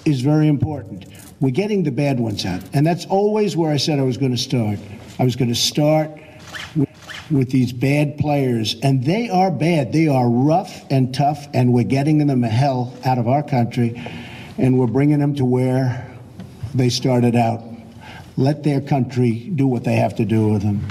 is 0.06 0.22
very 0.22 0.48
important. 0.48 1.06
We're 1.40 1.52
getting 1.52 1.84
the 1.84 1.92
bad 1.92 2.20
ones 2.20 2.46
out. 2.46 2.62
And 2.74 2.86
that's 2.86 3.06
always 3.06 3.56
where 3.56 3.72
I 3.72 3.78
said 3.78 4.00
I 4.00 4.04
was 4.04 4.18
going 4.18 4.32
to 4.32 4.38
start. 4.38 4.80
I 5.20 5.24
was 5.24 5.36
going 5.36 5.50
to 5.50 5.56
start 5.56 6.12
with 7.30 7.52
these 7.52 7.74
bad 7.74 8.18
players. 8.18 8.76
And 8.82 9.04
they 9.04 9.30
are 9.30 9.52
bad. 9.52 9.92
They 9.92 10.08
are 10.08 10.30
rough 10.30 10.86
and 10.90 11.14
tough, 11.14 11.48
and 11.54 11.74
we're 11.74 11.84
getting 11.84 12.26
them 12.26 12.42
the 12.42 12.48
hell 12.48 12.96
out 13.06 13.18
of 13.18 13.28
our 13.28 13.44
country, 13.44 14.02
and 14.58 14.80
we're 14.80 14.88
bringing 14.88 15.20
them 15.20 15.36
to 15.36 15.46
where 15.46 16.10
they 16.74 16.90
started 16.90 17.36
out. 17.36 17.64
Let 18.38 18.64
their 18.64 18.82
country 18.82 19.52
do 19.56 19.68
what 19.68 19.84
they 19.84 19.96
have 19.96 20.16
to 20.16 20.26
do 20.26 20.50
with 20.50 20.62
them. 20.62 20.86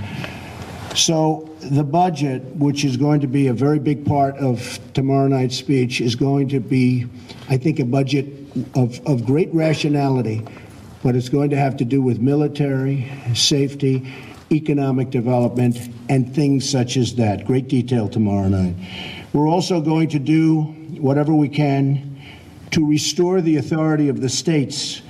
So 0.95 1.55
the 1.61 1.85
budget, 1.85 2.43
which 2.57 2.85
is 2.85 2.97
going 2.97 3.21
to 3.21 3.27
be 3.27 3.49
a 3.49 3.53
very 3.53 3.79
big 3.79 4.07
part 4.07 4.37
of 4.37 4.79
tomorrow 4.95 5.29
night's 5.29 5.57
speech, 5.57 6.01
is 6.01 6.17
going 6.17 6.49
to 6.49 6.61
be, 6.61 7.07
I 7.49 7.57
think, 7.57 7.79
a 7.79 7.85
budget 7.85 8.27
of, 8.75 9.05
of 9.07 9.27
great 9.27 9.53
rationality, 9.53 10.43
but 11.03 11.15
it's 11.15 11.29
going 11.29 11.51
to 11.51 11.57
have 11.57 11.77
to 11.77 11.85
do 11.85 12.01
with 12.01 12.19
military, 12.19 13.11
safety, 13.35 14.13
economic 14.53 15.11
development, 15.11 15.79
and 16.09 16.35
things 16.35 16.69
such 16.69 16.97
as 16.97 17.15
that. 17.17 17.45
Great 17.47 17.69
detail 17.69 18.09
tomorrow 18.09 18.49
night. 18.49 18.75
We're 19.33 19.49
also 19.49 19.81
going 19.81 20.09
to 20.11 20.19
do 20.19 20.63
whatever 21.01 21.35
we 21.35 21.49
can 21.49 22.21
to 22.71 22.87
restore 22.87 23.41
the 23.41 23.57
authority 23.57 24.09
of 24.09 24.21
the 24.21 24.29
states 24.29 25.03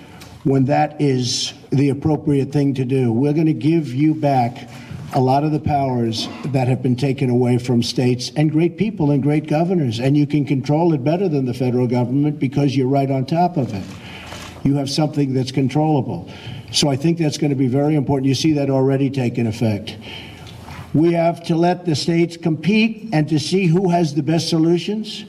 when 0.44 0.64
that 0.66 1.00
is 1.00 1.52
the 1.70 1.90
appropriate 1.90 2.52
thing 2.52 2.74
to 2.74 2.84
do. 2.84 3.12
We're 3.12 3.32
going 3.32 3.46
to 3.46 3.52
give 3.52 3.92
you 3.92 4.14
back 4.14 4.70
a 5.14 5.20
lot 5.20 5.44
of 5.44 5.52
the 5.52 5.60
powers 5.60 6.28
that 6.46 6.68
have 6.68 6.82
been 6.82 6.96
taken 6.96 7.30
away 7.30 7.58
from 7.58 7.82
states 7.82 8.30
and 8.36 8.50
great 8.50 8.76
people 8.76 9.10
and 9.10 9.22
great 9.22 9.46
governors. 9.46 9.98
And 9.98 10.16
you 10.16 10.26
can 10.26 10.44
control 10.44 10.92
it 10.94 11.02
better 11.04 11.28
than 11.28 11.46
the 11.46 11.54
federal 11.54 11.86
government 11.86 12.38
because 12.38 12.76
you're 12.76 12.88
right 12.88 13.10
on 13.10 13.26
top 13.26 13.56
of 13.56 13.72
it. 13.72 13.84
You 14.64 14.74
have 14.74 14.90
something 14.90 15.32
that's 15.32 15.52
controllable. 15.52 16.30
So 16.72 16.88
I 16.88 16.96
think 16.96 17.18
that's 17.18 17.38
going 17.38 17.50
to 17.50 17.56
be 17.56 17.68
very 17.68 17.94
important. 17.94 18.26
You 18.26 18.34
see 18.34 18.52
that 18.54 18.70
already 18.70 19.10
taking 19.10 19.46
effect. 19.46 19.96
We 20.94 21.12
have 21.12 21.42
to 21.44 21.56
let 21.56 21.84
the 21.84 21.94
states 21.94 22.36
compete 22.36 23.10
and 23.12 23.28
to 23.28 23.38
see 23.38 23.66
who 23.66 23.90
has 23.90 24.14
the 24.14 24.22
best 24.22 24.48
solutions. 24.48 25.24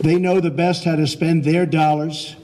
They 0.00 0.18
know 0.18 0.40
the 0.40 0.50
best 0.50 0.84
how 0.84 0.96
to 0.96 1.06
spend 1.06 1.44
their 1.44 1.66
dollars 1.66 2.36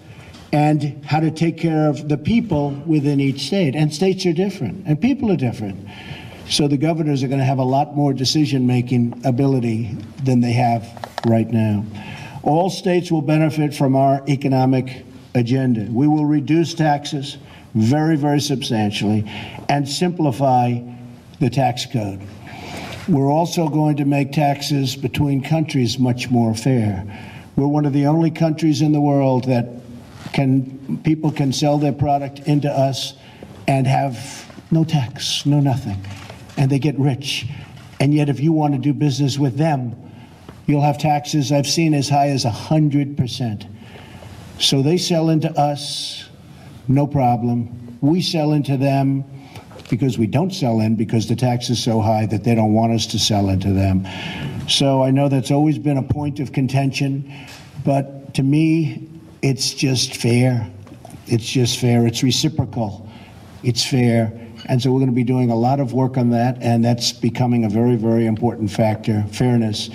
and 0.53 1.05
how 1.05 1.21
to 1.21 1.31
take 1.31 1.59
care 1.59 1.89
of 1.89 2.09
the 2.09 2.17
people 2.17 2.71
within 2.87 3.21
each 3.21 3.47
state. 3.47 3.75
And 3.75 3.93
states 3.93 4.25
are 4.25 4.33
different, 4.33 4.87
and 4.87 5.01
people 5.01 5.31
are 5.33 5.37
different. 5.37 5.89
So 6.49 6.69
the 6.69 6.77
governors 6.77 7.23
are 7.23 7.29
going 7.29 7.41
to 7.41 7.45
have 7.45 7.59
a 7.59 7.65
lot 7.65 7.97
more 7.97 8.13
decision 8.13 8.67
making 8.67 9.21
ability 9.25 9.97
than 10.23 10.41
they 10.41 10.53
have 10.53 10.87
right 11.27 11.51
now. 11.51 11.85
All 12.43 12.71
states 12.71 13.11
will 13.11 13.23
benefit 13.23 13.75
from 13.75 13.97
our 13.97 14.23
economic 14.29 15.05
agenda. 15.35 15.89
We 15.91 16.07
will 16.07 16.27
reduce 16.27 16.75
taxes 16.75 17.39
very, 17.75 18.17
very 18.17 18.41
substantially 18.41 19.31
and 19.69 19.89
simplify 19.89 20.81
the 21.41 21.51
tax 21.51 21.87
code. 21.87 22.21
We're 23.09 23.31
also 23.31 23.69
going 23.69 23.97
to 23.97 24.05
make 24.05 24.33
taxes 24.33 24.97
between 24.97 25.43
countries 25.43 25.99
much 25.99 26.31
more 26.31 26.55
fair. 26.55 27.05
We're 27.57 27.67
one 27.67 27.85
of 27.85 27.93
the 27.93 28.07
only 28.07 28.31
countries 28.31 28.81
in 28.81 28.93
the 28.93 29.01
world 29.01 29.45
that 29.45 29.69
can 30.33 31.01
people 31.05 31.31
can 31.31 31.53
sell 31.53 31.79
their 31.79 31.93
product 31.93 32.41
into 32.41 32.71
us 32.71 33.15
and 33.69 33.87
have 33.87 34.51
no 34.71 34.85
tax, 34.85 35.45
no 35.47 35.61
nothing 35.61 36.03
and 36.57 36.71
they 36.71 36.79
get 36.79 36.99
rich. 36.99 37.47
And 38.01 38.15
yet, 38.15 38.29
if 38.29 38.41
you 38.41 38.53
want 38.53 38.75
to 38.75 38.81
do 38.81 38.93
business 38.93 39.39
with 39.39 39.57
them, 39.57 39.97
you'll 40.67 40.83
have 40.83 40.99
taxes 40.99 41.53
I've 41.53 41.67
seen 41.67 41.95
as 41.95 42.09
high 42.09 42.29
as 42.29 42.45
100%. 42.45 43.71
So 44.59 44.83
they 44.83 44.99
sell 44.99 45.31
into 45.31 45.51
us, 45.59 46.24
no 46.89 47.07
problem. 47.07 47.99
We 48.01 48.21
sell 48.21 48.53
into 48.53 48.77
them 48.77 49.25
because 49.91 50.19
we 50.19 50.27
don't 50.27 50.53
sell 50.53 50.81
in 50.81 50.97
because 50.97 51.29
the 51.29 51.37
tax 51.37 51.71
is 51.71 51.83
so 51.83 52.01
high 52.01 52.27
that 52.27 52.45
they 52.45 52.55
don't 52.55 52.73
want 52.73 52.93
us 52.93 53.07
to 53.07 53.19
sell 53.19 53.49
into 53.49 53.73
them. 53.73 54.07
So 54.69 55.03
I 55.03 55.11
know 55.11 55.29
that's 55.29 55.51
always 55.51 55.79
been 55.79 55.99
a 55.99 56.03
point 56.03 56.41
of 56.41 56.53
contention, 56.53 57.33
but 57.85 58.35
to 58.35 58.43
me, 58.43 59.09
it's 59.43 59.75
just 59.75 60.17
fair. 60.17 60.71
It's 61.27 61.47
just 61.47 61.79
fair. 61.79 62.07
It's 62.07 62.23
reciprocal. 62.23 63.09
It's 63.63 63.85
fair. 63.85 64.33
And 64.67 64.81
so 64.81 64.91
we're 64.91 65.01
going 65.01 65.11
to 65.11 65.15
be 65.15 65.25
doing 65.25 65.51
a 65.51 65.57
lot 65.57 65.81
of 65.81 65.93
work 65.93 66.17
on 66.17 66.31
that, 66.31 66.57
and 66.63 66.83
that's 66.85 67.13
becoming 67.13 67.65
a 67.65 67.69
very, 67.69 67.97
very 67.97 68.27
important 68.27 68.71
factor 68.71 69.25
fairness. 69.31 69.91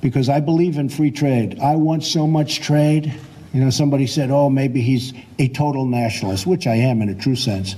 Because 0.00 0.28
I 0.28 0.40
believe 0.40 0.78
in 0.78 0.88
free 0.88 1.10
trade. 1.10 1.58
I 1.60 1.76
want 1.76 2.04
so 2.04 2.26
much 2.26 2.60
trade. 2.60 3.14
You 3.54 3.60
know, 3.60 3.70
somebody 3.70 4.08
said, 4.08 4.32
oh, 4.32 4.50
maybe 4.50 4.80
he's 4.80 5.12
a 5.38 5.48
total 5.48 5.86
nationalist, 5.86 6.44
which 6.44 6.66
I 6.66 6.74
am 6.74 7.00
in 7.00 7.08
a 7.08 7.14
true 7.14 7.36
sense. 7.36 7.76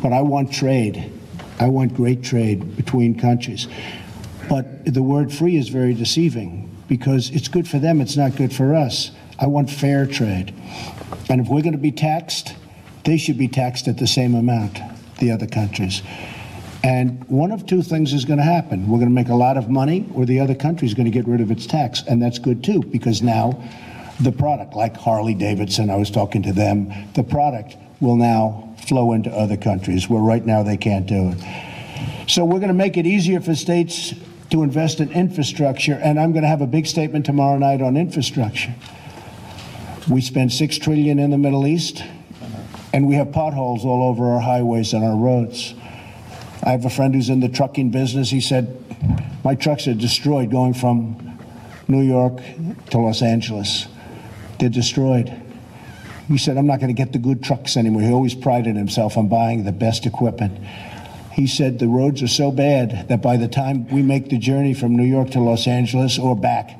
But 0.00 0.12
I 0.12 0.22
want 0.22 0.52
trade. 0.52 1.12
I 1.58 1.66
want 1.66 1.94
great 1.94 2.22
trade 2.22 2.76
between 2.76 3.18
countries. 3.18 3.66
But 4.48 4.84
the 4.84 5.02
word 5.02 5.32
free 5.32 5.56
is 5.56 5.70
very 5.70 5.92
deceiving 5.92 6.70
because 6.86 7.30
it's 7.30 7.48
good 7.48 7.66
for 7.66 7.80
them, 7.80 8.00
it's 8.00 8.16
not 8.16 8.36
good 8.36 8.54
for 8.54 8.76
us. 8.76 9.10
I 9.40 9.48
want 9.48 9.68
fair 9.70 10.06
trade. 10.06 10.54
And 11.28 11.40
if 11.40 11.48
we're 11.48 11.62
going 11.62 11.72
to 11.72 11.78
be 11.78 11.92
taxed, 11.92 12.54
they 13.04 13.18
should 13.18 13.38
be 13.38 13.48
taxed 13.48 13.88
at 13.88 13.98
the 13.98 14.06
same 14.06 14.36
amount 14.36 14.80
the 15.18 15.32
other 15.32 15.48
countries. 15.48 16.00
And 16.84 17.24
one 17.28 17.50
of 17.50 17.66
two 17.66 17.82
things 17.82 18.12
is 18.12 18.24
going 18.24 18.38
to 18.38 18.44
happen. 18.44 18.88
We're 18.88 18.98
going 18.98 19.10
to 19.10 19.14
make 19.14 19.28
a 19.28 19.34
lot 19.34 19.56
of 19.56 19.68
money, 19.68 20.08
or 20.14 20.24
the 20.24 20.38
other 20.38 20.54
country 20.54 20.86
is 20.86 20.94
going 20.94 21.06
to 21.06 21.10
get 21.10 21.26
rid 21.26 21.40
of 21.40 21.50
its 21.50 21.66
tax. 21.66 22.04
And 22.06 22.22
that's 22.22 22.38
good 22.38 22.62
too, 22.62 22.84
because 22.84 23.20
now 23.20 23.60
the 24.20 24.32
product, 24.32 24.74
like 24.74 24.96
Harley 24.96 25.34
Davidson, 25.34 25.90
I 25.90 25.96
was 25.96 26.10
talking 26.10 26.42
to 26.44 26.52
them, 26.52 26.92
the 27.14 27.22
product 27.22 27.76
will 28.00 28.16
now 28.16 28.74
flow 28.86 29.12
into 29.12 29.30
other 29.30 29.56
countries 29.56 30.08
where 30.08 30.22
right 30.22 30.44
now 30.44 30.62
they 30.62 30.76
can't 30.76 31.06
do 31.06 31.32
it. 31.32 32.28
So 32.28 32.44
we're 32.44 32.58
going 32.58 32.68
to 32.68 32.74
make 32.74 32.96
it 32.96 33.06
easier 33.06 33.40
for 33.40 33.54
states 33.54 34.14
to 34.50 34.62
invest 34.62 35.00
in 35.00 35.12
infrastructure, 35.12 35.94
and 35.94 36.18
I'm 36.18 36.32
going 36.32 36.42
to 36.42 36.48
have 36.48 36.62
a 36.62 36.66
big 36.66 36.86
statement 36.86 37.26
tomorrow 37.26 37.58
night 37.58 37.82
on 37.82 37.96
infrastructure. 37.96 38.74
We 40.08 40.20
spend 40.20 40.52
six 40.52 40.78
trillion 40.78 41.18
in 41.18 41.30
the 41.30 41.38
Middle 41.38 41.66
East 41.66 42.02
and 42.92 43.06
we 43.06 43.16
have 43.16 43.32
potholes 43.32 43.84
all 43.84 44.08
over 44.08 44.30
our 44.30 44.40
highways 44.40 44.92
and 44.92 45.04
our 45.04 45.16
roads. 45.16 45.74
I 46.62 46.70
have 46.70 46.84
a 46.84 46.90
friend 46.90 47.14
who's 47.14 47.28
in 47.28 47.40
the 47.40 47.48
trucking 47.48 47.90
business. 47.90 48.30
He 48.30 48.40
said, 48.40 48.82
My 49.44 49.54
trucks 49.54 49.86
are 49.86 49.94
destroyed 49.94 50.50
going 50.50 50.74
from 50.74 51.38
New 51.86 52.02
York 52.02 52.40
to 52.90 52.98
Los 52.98 53.22
Angeles. 53.22 53.86
They're 54.58 54.68
destroyed. 54.68 55.32
He 56.28 56.38
said, 56.38 56.56
I'm 56.56 56.66
not 56.66 56.80
going 56.80 56.94
to 56.94 57.02
get 57.02 57.12
the 57.12 57.18
good 57.18 57.42
trucks 57.42 57.76
anymore. 57.76 58.02
He 58.02 58.12
always 58.12 58.34
prided 58.34 58.76
himself 58.76 59.16
on 59.16 59.28
buying 59.28 59.64
the 59.64 59.72
best 59.72 60.04
equipment. 60.04 60.58
He 61.32 61.46
said, 61.46 61.78
The 61.78 61.88
roads 61.88 62.22
are 62.22 62.28
so 62.28 62.50
bad 62.50 63.08
that 63.08 63.22
by 63.22 63.36
the 63.36 63.48
time 63.48 63.88
we 63.88 64.02
make 64.02 64.28
the 64.28 64.38
journey 64.38 64.74
from 64.74 64.96
New 64.96 65.04
York 65.04 65.30
to 65.30 65.40
Los 65.40 65.66
Angeles 65.66 66.18
or 66.18 66.36
back, 66.36 66.78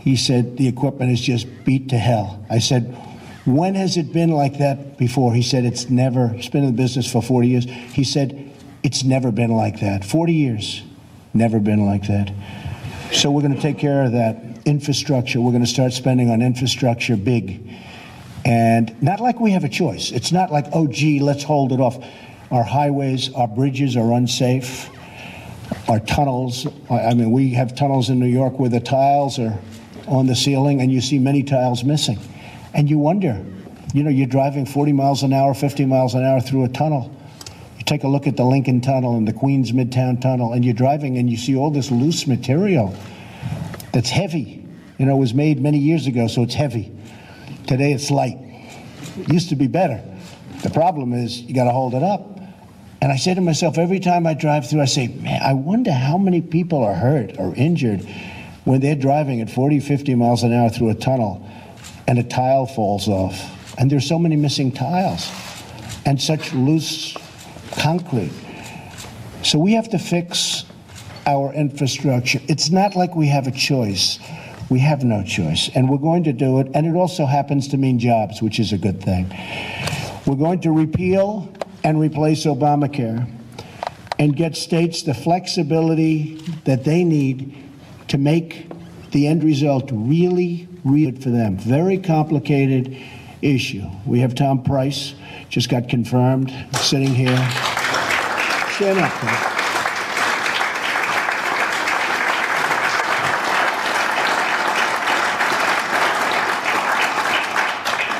he 0.00 0.16
said, 0.16 0.56
the 0.56 0.66
equipment 0.66 1.12
is 1.12 1.20
just 1.20 1.46
beat 1.64 1.90
to 1.90 1.98
hell. 1.98 2.42
I 2.48 2.58
said, 2.58 2.96
when 3.44 3.74
has 3.74 3.96
it 3.96 4.12
been 4.12 4.30
like 4.30 4.58
that 4.58 4.96
before? 4.98 5.34
He 5.34 5.42
said 5.42 5.64
it's 5.64 5.90
never, 5.90 6.28
he's 6.28 6.48
been 6.48 6.64
in 6.64 6.74
the 6.74 6.82
business 6.82 7.10
for 7.10 7.22
40 7.22 7.48
years. 7.48 7.64
He 7.64 8.04
said 8.04 8.50
it's 8.82 9.04
never 9.04 9.30
been 9.30 9.50
like 9.50 9.80
that. 9.80 10.04
40 10.04 10.32
years, 10.32 10.82
never 11.34 11.58
been 11.58 11.84
like 11.84 12.06
that. 12.06 12.32
So 13.12 13.30
we're 13.30 13.42
going 13.42 13.54
to 13.54 13.60
take 13.60 13.78
care 13.78 14.04
of 14.04 14.12
that. 14.12 14.36
Infrastructure, 14.66 15.40
we're 15.40 15.50
going 15.50 15.64
to 15.64 15.70
start 15.70 15.92
spending 15.92 16.30
on 16.30 16.42
infrastructure 16.42 17.16
big. 17.16 17.68
And 18.44 19.02
not 19.02 19.20
like 19.20 19.40
we 19.40 19.50
have 19.50 19.64
a 19.64 19.68
choice. 19.68 20.12
It's 20.12 20.30
not 20.30 20.52
like, 20.52 20.66
oh, 20.72 20.86
gee, 20.86 21.18
let's 21.18 21.42
hold 21.42 21.72
it 21.72 21.80
off. 21.80 22.02
Our 22.52 22.62
highways, 22.62 23.32
our 23.34 23.48
bridges 23.48 23.96
are 23.96 24.12
unsafe. 24.12 24.90
Our 25.88 25.98
tunnels, 26.00 26.66
I 26.88 27.14
mean, 27.14 27.32
we 27.32 27.50
have 27.50 27.74
tunnels 27.74 28.10
in 28.10 28.20
New 28.20 28.26
York 28.26 28.58
where 28.58 28.70
the 28.70 28.80
tiles 28.80 29.38
are 29.38 29.58
on 30.06 30.26
the 30.26 30.36
ceiling 30.36 30.80
and 30.80 30.92
you 30.92 31.00
see 31.00 31.18
many 31.18 31.42
tiles 31.42 31.82
missing. 31.82 32.18
And 32.74 32.88
you 32.88 32.98
wonder, 32.98 33.44
you 33.92 34.04
know, 34.04 34.10
you're 34.10 34.26
driving 34.26 34.66
40 34.66 34.92
miles 34.92 35.22
an 35.24 35.32
hour, 35.32 35.52
50 35.52 35.84
miles 35.86 36.14
an 36.14 36.24
hour 36.24 36.40
through 36.40 36.64
a 36.64 36.68
tunnel. 36.68 37.14
Take 37.90 38.04
a 38.04 38.08
look 38.08 38.28
at 38.28 38.36
the 38.36 38.44
Lincoln 38.44 38.80
Tunnel 38.80 39.16
and 39.16 39.26
the 39.26 39.32
Queens 39.32 39.72
Midtown 39.72 40.20
Tunnel, 40.20 40.52
and 40.52 40.64
you're 40.64 40.74
driving 40.74 41.18
and 41.18 41.28
you 41.28 41.36
see 41.36 41.56
all 41.56 41.72
this 41.72 41.90
loose 41.90 42.24
material 42.28 42.94
that's 43.92 44.10
heavy. 44.10 44.64
You 44.96 45.06
know, 45.06 45.16
it 45.16 45.18
was 45.18 45.34
made 45.34 45.60
many 45.60 45.78
years 45.78 46.06
ago, 46.06 46.28
so 46.28 46.44
it's 46.44 46.54
heavy. 46.54 46.96
Today 47.66 47.92
it's 47.92 48.08
light. 48.12 48.38
It 49.18 49.32
used 49.32 49.48
to 49.48 49.56
be 49.56 49.66
better. 49.66 50.00
The 50.62 50.70
problem 50.70 51.12
is 51.12 51.40
you 51.40 51.52
got 51.52 51.64
to 51.64 51.72
hold 51.72 51.94
it 51.94 52.04
up. 52.04 52.38
And 53.02 53.10
I 53.10 53.16
say 53.16 53.34
to 53.34 53.40
myself 53.40 53.76
every 53.76 53.98
time 53.98 54.24
I 54.24 54.34
drive 54.34 54.70
through, 54.70 54.82
I 54.82 54.84
say, 54.84 55.08
man, 55.08 55.42
I 55.42 55.54
wonder 55.54 55.90
how 55.90 56.16
many 56.16 56.42
people 56.42 56.84
are 56.84 56.94
hurt 56.94 57.40
or 57.40 57.56
injured 57.56 58.02
when 58.62 58.80
they're 58.80 58.94
driving 58.94 59.40
at 59.40 59.50
40, 59.50 59.80
50 59.80 60.14
miles 60.14 60.44
an 60.44 60.52
hour 60.52 60.70
through 60.70 60.90
a 60.90 60.94
tunnel 60.94 61.44
and 62.06 62.20
a 62.20 62.22
tile 62.22 62.66
falls 62.66 63.08
off. 63.08 63.34
And 63.80 63.90
there's 63.90 64.06
so 64.06 64.20
many 64.20 64.36
missing 64.36 64.70
tiles 64.70 65.28
and 66.06 66.22
such 66.22 66.54
loose 66.54 67.16
concrete. 67.80 68.32
So 69.42 69.58
we 69.58 69.72
have 69.72 69.88
to 69.90 69.98
fix 69.98 70.64
our 71.26 71.52
infrastructure. 71.54 72.40
It's 72.46 72.70
not 72.70 72.94
like 72.94 73.16
we 73.16 73.28
have 73.28 73.46
a 73.46 73.50
choice. 73.50 74.18
We 74.68 74.80
have 74.80 75.02
no 75.02 75.22
choice. 75.22 75.70
And 75.74 75.88
we're 75.88 75.98
going 75.98 76.24
to 76.24 76.32
do 76.32 76.60
it. 76.60 76.68
And 76.74 76.86
it 76.86 76.94
also 76.94 77.26
happens 77.26 77.68
to 77.68 77.76
mean 77.76 77.98
jobs, 77.98 78.42
which 78.42 78.60
is 78.60 78.72
a 78.72 78.78
good 78.78 79.02
thing. 79.02 79.34
We're 80.26 80.36
going 80.36 80.60
to 80.60 80.70
repeal 80.70 81.52
and 81.82 81.98
replace 81.98 82.44
Obamacare 82.44 83.28
and 84.18 84.36
get 84.36 84.56
states 84.56 85.02
the 85.02 85.14
flexibility 85.14 86.34
that 86.64 86.84
they 86.84 87.04
need 87.04 87.56
to 88.08 88.18
make 88.18 88.70
the 89.12 89.26
end 89.26 89.42
result 89.42 89.88
really, 89.92 90.68
really 90.84 91.12
good 91.12 91.22
for 91.22 91.30
them. 91.30 91.56
Very 91.56 91.98
complicated 91.98 92.96
issue. 93.42 93.88
We 94.04 94.20
have 94.20 94.34
Tom 94.34 94.62
Price, 94.62 95.14
just 95.48 95.70
got 95.70 95.88
confirmed, 95.88 96.52
sitting 96.74 97.14
here. 97.14 97.69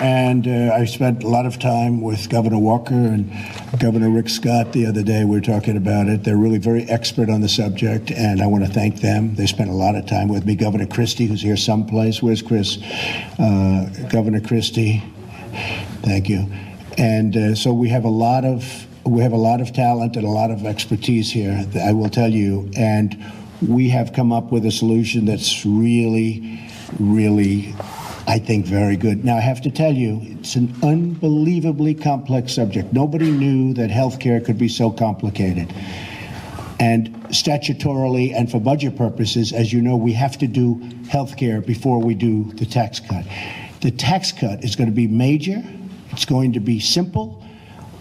And 0.02 0.47
uh, 0.47 0.75
I 0.75 0.85
spent 0.85 1.25
a 1.25 1.29
lot 1.29 1.47
of 1.47 1.59
time 1.59 2.02
with 2.02 2.29
Governor 2.29 2.59
Walker 2.59 2.95
and 2.95 3.31
Governor 3.79 4.11
Rick 4.11 4.29
Scott 4.29 4.73
the 4.73 4.85
other 4.85 5.02
day. 5.02 5.25
We 5.25 5.37
were 5.37 5.40
talking 5.40 5.79
about 5.79 6.09
it. 6.09 6.25
They're 6.25 6.37
really 6.37 6.59
very 6.59 6.85
expert 6.85 7.31
on 7.31 7.40
the 7.40 7.49
subject, 7.49 8.11
and 8.11 8.43
I 8.43 8.47
want 8.47 8.64
to 8.64 8.71
thank 8.71 9.00
them. 9.00 9.35
They 9.37 9.47
spent 9.47 9.71
a 9.71 9.75
lot 9.75 9.95
of 9.97 10.07
time 10.07 10.29
with 10.29 10.45
me. 10.45 10.57
Governor 10.57 10.87
Christie, 10.87 11.26
who's 11.26 11.40
here 11.40 11.57
someplace. 11.57 12.23
Where's 12.23 12.43
Chris? 12.43 12.79
Uh, 13.38 13.88
Governor 14.11 14.40
Christie. 14.40 15.02
Thank 16.02 16.29
you. 16.29 16.50
And 16.99 17.37
uh, 17.37 17.55
so 17.55 17.73
we 17.73 17.88
have 17.88 18.05
a 18.05 18.11
lot 18.11 18.45
of 18.45 18.87
we 19.11 19.23
have 19.23 19.33
a 19.33 19.37
lot 19.37 19.61
of 19.61 19.73
talent 19.73 20.14
and 20.17 20.25
a 20.25 20.31
lot 20.31 20.52
of 20.52 20.64
expertise 20.64 21.33
here. 21.33 21.67
I 21.83 21.93
will 21.93 22.09
tell 22.09 22.31
you, 22.31 22.71
and 22.76 23.21
we 23.61 23.88
have 23.88 24.12
come 24.12 24.33
up 24.33 24.52
with 24.52 24.64
a 24.64 24.71
solution 24.71 25.25
that's 25.25 25.67
really, 25.67 26.61
really 27.00 27.75
I 28.29 28.38
think 28.38 28.67
very 28.67 28.97
good. 28.97 29.25
Now, 29.25 29.37
I 29.37 29.40
have 29.40 29.61
to 29.62 29.71
tell 29.71 29.93
you, 29.93 30.21
it's 30.23 30.55
an 30.55 30.73
unbelievably 30.85 31.95
complex 31.95 32.52
subject. 32.52 32.93
Nobody 32.93 33.33
knew 33.33 33.75
that 33.75 33.90
healthcare 33.90 34.45
could 34.45 34.59
be 34.59 34.69
so 34.69 34.93
complicated. 34.93 35.75
And 36.79 37.12
statutorily 37.31 38.33
and 38.33 38.49
for 38.49 38.61
budget 38.61 38.97
purposes, 38.97 39.52
as 39.52 39.73
you 39.73 39.83
know, 39.83 39.97
we 39.97 40.12
have 40.12 40.38
to 40.38 40.47
do 40.47 40.76
healthcare 41.07 41.64
before 41.67 41.99
we 41.99 42.14
do 42.14 42.45
the 42.52 42.64
tax 42.64 43.00
cut. 43.00 43.25
The 43.81 43.90
tax 43.90 44.31
cut 44.31 44.62
is 44.62 44.76
going 44.76 44.88
to 44.88 44.95
be 44.95 45.09
major, 45.09 45.64
it's 46.12 46.25
going 46.25 46.52
to 46.52 46.61
be 46.61 46.79
simple, 46.79 47.45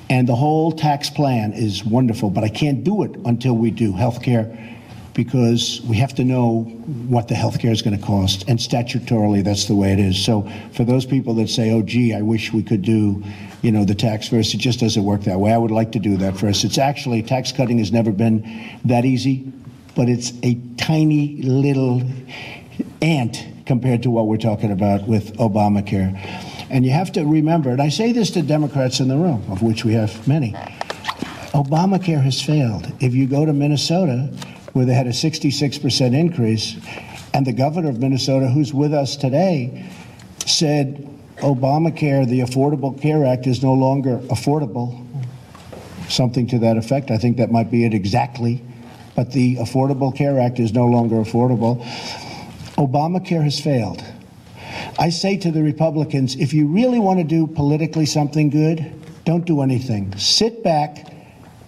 and 0.10 0.28
the 0.28 0.36
whole 0.36 0.72
tax 0.72 1.10
plan 1.10 1.54
is 1.54 1.84
wonderful, 1.86 2.30
but 2.30 2.44
I 2.44 2.50
can't 2.50 2.84
do 2.84 3.04
it 3.04 3.12
until 3.26 3.56
we 3.56 3.72
do 3.72 3.94
healthcare 3.94 4.76
because 5.14 5.82
we 5.88 5.98
have 5.98 6.16
to 6.16 6.24
know 6.24 6.64
what 7.08 7.28
the 7.28 7.36
health 7.36 7.60
care 7.60 7.72
is 7.72 7.82
going 7.82 7.98
to 7.98 8.06
cost, 8.06 8.48
and 8.48 8.58
statutorily, 8.58 9.44
that's 9.44 9.66
the 9.66 9.76
way 9.76 9.92
it 9.92 10.00
is. 10.00 10.24
So, 10.24 10.50
for 10.72 10.86
those 10.86 11.06
people 11.06 11.34
that 11.36 11.50
say, 11.50 11.72
"Oh, 11.72 11.82
gee, 11.82 12.14
I 12.14 12.22
wish 12.22 12.54
we 12.54 12.64
could 12.64 12.82
do, 12.82 13.22
you 13.62 13.72
know, 13.72 13.84
the 13.84 13.96
tax 13.96 14.30
first, 14.30 14.54
it 14.54 14.60
just 14.60 14.80
doesn't 14.80 15.04
work 15.04 15.24
that 15.24 15.40
way. 15.40 15.52
I 15.52 15.58
would 15.58 15.72
like 15.72 15.92
to 15.94 16.00
do 16.00 16.16
that 16.18 16.38
first. 16.38 16.64
It's 16.64 16.78
actually 16.78 17.22
tax 17.22 17.52
cutting 17.52 17.80
has 17.80 17.92
never 17.92 18.12
been 18.12 18.80
that 18.86 19.04
easy, 19.04 19.52
but 19.96 20.08
it's 20.08 20.32
a 20.44 20.56
tiny 20.78 21.42
little 21.42 22.02
ant 23.02 23.46
compared 23.66 24.04
to 24.04 24.10
what 24.10 24.28
we're 24.28 24.38
talking 24.38 24.72
about 24.72 25.08
with 25.08 25.36
Obamacare. 25.38 26.18
And 26.70 26.86
you 26.86 26.92
have 26.92 27.12
to 27.14 27.26
remember, 27.26 27.72
and 27.72 27.82
I 27.82 27.90
say 27.90 28.12
this 28.12 28.30
to 28.32 28.42
Democrats 28.42 29.00
in 29.00 29.08
the 29.08 29.18
room, 29.18 29.44
of 29.50 29.62
which 29.62 29.84
we 29.84 29.94
have 29.94 30.28
many. 30.28 30.54
Obamacare 31.54 32.22
has 32.22 32.42
failed. 32.42 32.92
If 33.00 33.16
you 33.16 33.26
go 33.26 33.46
to 33.46 33.54
Minnesota, 33.54 34.30
where 34.74 34.86
they 34.86 34.94
had 34.94 35.08
a 35.08 35.12
66% 35.12 36.18
increase. 36.18 36.78
And 37.34 37.46
the 37.46 37.54
governor 37.54 37.90
of 37.90 38.00
Minnesota, 38.00 38.48
who's 38.48 38.74
with 38.74 38.94
us 38.94 39.16
today, 39.16 39.90
said 40.46 41.08
Obamacare, 41.38 42.28
the 42.28 42.42
Affordable 42.42 43.00
Care 43.00 43.26
Act, 43.26 43.48
is 43.48 43.64
no 43.64 43.74
longer 43.74 44.18
affordable. 44.30 45.06
Something 46.08 46.48
to 46.48 46.60
that 46.60 46.78
effect. 46.78 47.12
I 47.12 47.18
think 47.18 47.38
that 47.38 47.52
might 47.52 47.70
be 47.70 47.86
it 47.86 47.94
exactly. 47.94 48.64
But 49.16 49.32
the 49.32 49.58
Affordable 49.58 50.16
Care 50.16 50.40
Act 50.40 50.60
is 50.60 50.74
no 50.74 50.88
longer 50.88 51.18
affordable. 51.18 51.84
Obamacare 52.76 53.44
has 53.44 53.60
failed. 53.60 54.04
I 55.00 55.12
say 55.12 55.38
to 55.38 55.52
the 55.52 55.64
Republicans 55.64 56.36
if 56.36 56.54
you 56.54 56.68
really 56.68 57.00
want 57.00 57.20
to 57.20 57.24
do 57.24 57.48
politically 57.48 58.06
something 58.06 58.50
good, 58.50 58.94
don't 59.24 59.46
do 59.46 59.62
anything. 59.62 60.14
Sit 60.18 60.62
back 60.62 61.14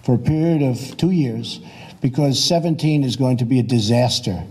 for 0.04 0.16
a 0.16 0.18
period 0.18 0.60
of 0.60 0.98
two 0.98 1.12
years 1.12 1.60
because 2.02 2.42
17 2.44 3.04
is 3.04 3.16
going 3.16 3.38
to 3.38 3.46
be 3.46 3.58
a 3.58 3.62
disaster, 3.62 4.44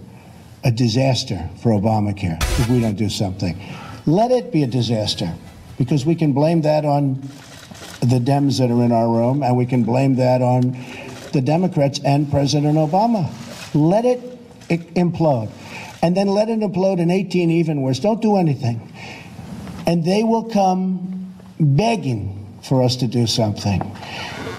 a 0.63 0.71
disaster 0.71 1.47
for 1.61 1.69
Obamacare 1.73 2.41
if 2.59 2.69
we 2.69 2.81
don't 2.81 2.95
do 2.95 3.07
something. 3.07 3.61
Let 4.07 4.31
it 4.31 4.51
be 4.51 4.63
a 4.63 4.67
disaster 4.67 5.31
because 5.77 6.03
we 6.03 6.15
can 6.15 6.33
blame 6.33 6.61
that 6.61 6.83
on 6.83 7.21
the 7.99 8.19
Dems 8.19 8.57
that 8.57 8.71
are 8.71 8.83
in 8.83 8.91
our 8.91 9.07
room 9.07 9.43
and 9.43 9.55
we 9.55 9.67
can 9.67 9.83
blame 9.83 10.15
that 10.15 10.41
on 10.41 10.75
the 11.33 11.41
Democrats 11.41 11.99
and 12.03 12.31
President 12.31 12.77
Obama. 12.77 13.29
Let 13.75 14.05
it 14.05 14.39
implode. 14.95 15.51
And 16.01 16.17
then 16.17 16.27
let 16.27 16.49
it 16.49 16.59
implode 16.59 16.99
in 16.99 17.11
18 17.11 17.51
even 17.51 17.81
worse. 17.81 17.99
Don't 17.99 18.21
do 18.21 18.37
anything. 18.37 18.91
And 19.85 20.03
they 20.03 20.23
will 20.23 20.49
come 20.49 21.35
begging 21.59 22.59
for 22.63 22.83
us 22.83 22.95
to 22.97 23.07
do 23.07 23.27
something. 23.27 23.79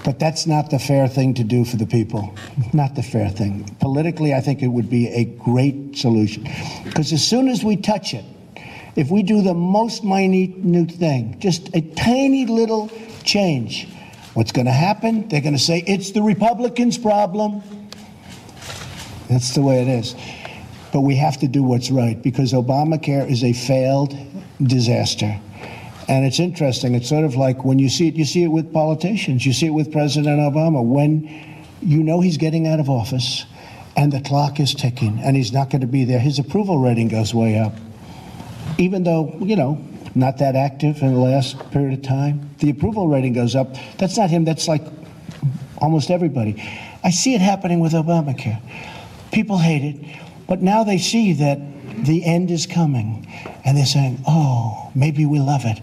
But 0.03 0.19
that's 0.19 0.45
not 0.45 0.69
the 0.69 0.79
fair 0.79 1.07
thing 1.07 1.33
to 1.35 1.43
do 1.43 1.63
for 1.63 1.77
the 1.77 1.85
people. 1.85 2.33
Not 2.73 2.95
the 2.95 3.03
fair 3.03 3.29
thing. 3.29 3.63
Politically, 3.79 4.33
I 4.33 4.41
think 4.41 4.61
it 4.61 4.67
would 4.67 4.89
be 4.89 5.07
a 5.07 5.25
great 5.25 5.95
solution. 5.95 6.47
Because 6.83 7.13
as 7.13 7.25
soon 7.25 7.47
as 7.47 7.63
we 7.63 7.77
touch 7.77 8.13
it, 8.13 8.25
if 8.95 9.09
we 9.09 9.23
do 9.23 9.41
the 9.41 9.53
most 9.53 10.03
minute 10.03 10.57
new 10.57 10.85
thing, 10.85 11.39
just 11.39 11.73
a 11.75 11.81
tiny 11.81 12.45
little 12.45 12.91
change, 13.23 13.87
what's 14.33 14.51
going 14.51 14.65
to 14.65 14.71
happen? 14.71 15.27
They're 15.29 15.41
going 15.41 15.55
to 15.55 15.59
say, 15.59 15.83
it's 15.87 16.11
the 16.11 16.21
Republicans' 16.21 16.97
problem. 16.97 17.63
That's 19.29 19.55
the 19.55 19.61
way 19.61 19.81
it 19.81 19.87
is. 19.87 20.15
But 20.93 21.01
we 21.01 21.15
have 21.15 21.39
to 21.39 21.47
do 21.47 21.63
what's 21.63 21.89
right 21.89 22.21
because 22.21 22.53
Obamacare 22.53 23.27
is 23.27 23.43
a 23.43 23.51
failed 23.51 24.15
disaster. 24.61 25.39
And 26.07 26.23
it's 26.23 26.39
interesting. 26.39 26.93
It's 26.93 27.09
sort 27.09 27.25
of 27.25 27.35
like 27.35 27.65
when 27.65 27.79
you 27.79 27.89
see 27.89 28.09
it, 28.09 28.13
you 28.13 28.25
see 28.25 28.43
it 28.43 28.49
with 28.49 28.71
politicians. 28.71 29.43
You 29.43 29.53
see 29.53 29.65
it 29.65 29.71
with 29.73 29.91
President 29.91 30.39
Obama. 30.39 30.85
When 30.85 31.27
you 31.81 32.03
know 32.03 32.21
he's 32.21 32.37
getting 32.37 32.67
out 32.67 32.79
of 32.79 32.89
office 32.89 33.45
and 33.97 34.13
the 34.13 34.21
clock 34.21 34.59
is 34.59 34.75
ticking 34.75 35.19
and 35.19 35.35
he's 35.35 35.51
not 35.51 35.71
going 35.71 35.81
to 35.81 35.87
be 35.87 36.05
there, 36.05 36.19
his 36.19 36.37
approval 36.37 36.77
rating 36.77 37.07
goes 37.07 37.33
way 37.33 37.57
up. 37.57 37.73
Even 38.77 39.03
though, 39.03 39.35
you 39.39 39.55
know, 39.55 39.83
not 40.13 40.37
that 40.37 40.55
active 40.55 41.01
in 41.01 41.13
the 41.13 41.19
last 41.19 41.57
period 41.71 41.97
of 41.97 42.05
time, 42.05 42.51
the 42.59 42.69
approval 42.69 43.07
rating 43.07 43.33
goes 43.33 43.55
up. 43.55 43.75
That's 43.97 44.15
not 44.15 44.29
him, 44.29 44.45
that's 44.45 44.67
like 44.67 44.83
almost 45.79 46.11
everybody. 46.11 46.61
I 47.03 47.09
see 47.09 47.33
it 47.33 47.41
happening 47.41 47.79
with 47.79 47.93
Obamacare. 47.93 48.61
People 49.31 49.57
hate 49.57 49.83
it, 49.83 50.19
but 50.47 50.61
now 50.61 50.83
they 50.83 50.97
see 50.97 51.33
that 51.33 51.59
the 52.05 52.23
end 52.23 52.51
is 52.51 52.65
coming 52.65 53.27
and 53.65 53.77
they're 53.77 53.85
saying, 53.85 54.23
oh, 54.27 54.91
maybe 54.95 55.25
we 55.25 55.39
love 55.39 55.65
it. 55.65 55.79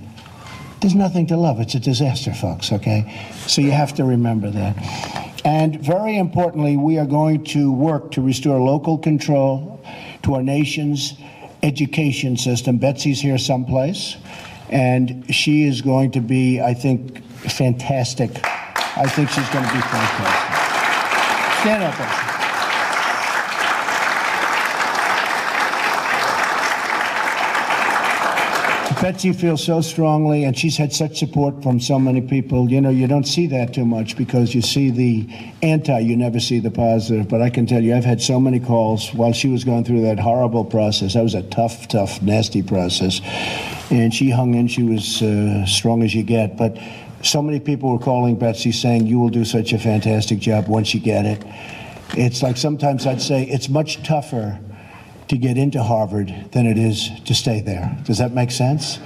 There's 0.80 0.94
nothing 0.94 1.26
to 1.28 1.36
love. 1.36 1.60
It's 1.60 1.74
a 1.74 1.80
disaster, 1.80 2.32
folks, 2.32 2.72
okay? 2.72 3.28
So 3.46 3.60
you 3.60 3.70
have 3.70 3.94
to 3.94 4.04
remember 4.04 4.50
that. 4.50 4.76
And 5.44 5.80
very 5.80 6.16
importantly, 6.16 6.76
we 6.76 6.98
are 6.98 7.06
going 7.06 7.44
to 7.46 7.72
work 7.72 8.12
to 8.12 8.22
restore 8.22 8.60
local 8.60 8.98
control 8.98 9.84
to 10.22 10.34
our 10.34 10.42
nation's 10.42 11.14
education 11.62 12.36
system. 12.36 12.78
Betsy's 12.78 13.20
here 13.20 13.38
someplace, 13.38 14.16
and 14.70 15.34
she 15.34 15.64
is 15.64 15.82
going 15.82 16.12
to 16.12 16.20
be, 16.20 16.60
I 16.60 16.74
think, 16.74 17.22
fantastic. 17.24 18.30
I 18.44 19.06
think 19.06 19.28
she's 19.30 19.48
going 19.50 19.66
to 19.66 19.72
be 19.72 19.80
fantastic. 19.80 20.60
Stand 21.60 21.82
up, 21.82 21.98
Betsy. 21.98 22.29
Betsy 29.00 29.32
feels 29.32 29.64
so 29.64 29.80
strongly, 29.80 30.44
and 30.44 30.56
she's 30.56 30.76
had 30.76 30.92
such 30.92 31.18
support 31.18 31.62
from 31.62 31.80
so 31.80 31.98
many 31.98 32.20
people. 32.20 32.70
You 32.70 32.82
know, 32.82 32.90
you 32.90 33.06
don't 33.06 33.26
see 33.26 33.46
that 33.46 33.72
too 33.72 33.86
much 33.86 34.14
because 34.14 34.54
you 34.54 34.60
see 34.60 34.90
the 34.90 35.26
anti, 35.62 36.00
you 36.00 36.18
never 36.18 36.38
see 36.38 36.60
the 36.60 36.70
positive. 36.70 37.26
But 37.26 37.40
I 37.40 37.48
can 37.48 37.64
tell 37.64 37.82
you, 37.82 37.94
I've 37.94 38.04
had 38.04 38.20
so 38.20 38.38
many 38.38 38.60
calls 38.60 39.14
while 39.14 39.32
she 39.32 39.48
was 39.48 39.64
going 39.64 39.84
through 39.84 40.02
that 40.02 40.18
horrible 40.18 40.66
process. 40.66 41.14
That 41.14 41.22
was 41.22 41.32
a 41.32 41.42
tough, 41.44 41.88
tough, 41.88 42.20
nasty 42.20 42.62
process. 42.62 43.22
And 43.90 44.12
she 44.12 44.28
hung 44.28 44.54
in, 44.54 44.68
she 44.68 44.82
was 44.82 45.22
uh, 45.22 45.64
strong 45.64 46.02
as 46.02 46.14
you 46.14 46.22
get. 46.22 46.58
But 46.58 46.76
so 47.22 47.40
many 47.40 47.58
people 47.58 47.92
were 47.92 47.98
calling 47.98 48.38
Betsy 48.38 48.70
saying, 48.70 49.06
You 49.06 49.18
will 49.18 49.30
do 49.30 49.46
such 49.46 49.72
a 49.72 49.78
fantastic 49.78 50.40
job 50.40 50.68
once 50.68 50.92
you 50.92 51.00
get 51.00 51.24
it. 51.24 51.42
It's 52.18 52.42
like 52.42 52.58
sometimes 52.58 53.06
I'd 53.06 53.22
say 53.22 53.44
it's 53.44 53.70
much 53.70 54.02
tougher 54.02 54.60
to 55.30 55.38
get 55.38 55.56
into 55.56 55.80
Harvard 55.80 56.34
than 56.50 56.66
it 56.66 56.76
is 56.76 57.08
to 57.24 57.34
stay 57.34 57.60
there. 57.60 57.96
Does 58.02 58.18
that 58.18 58.32
make 58.32 58.50
sense? 58.50 58.98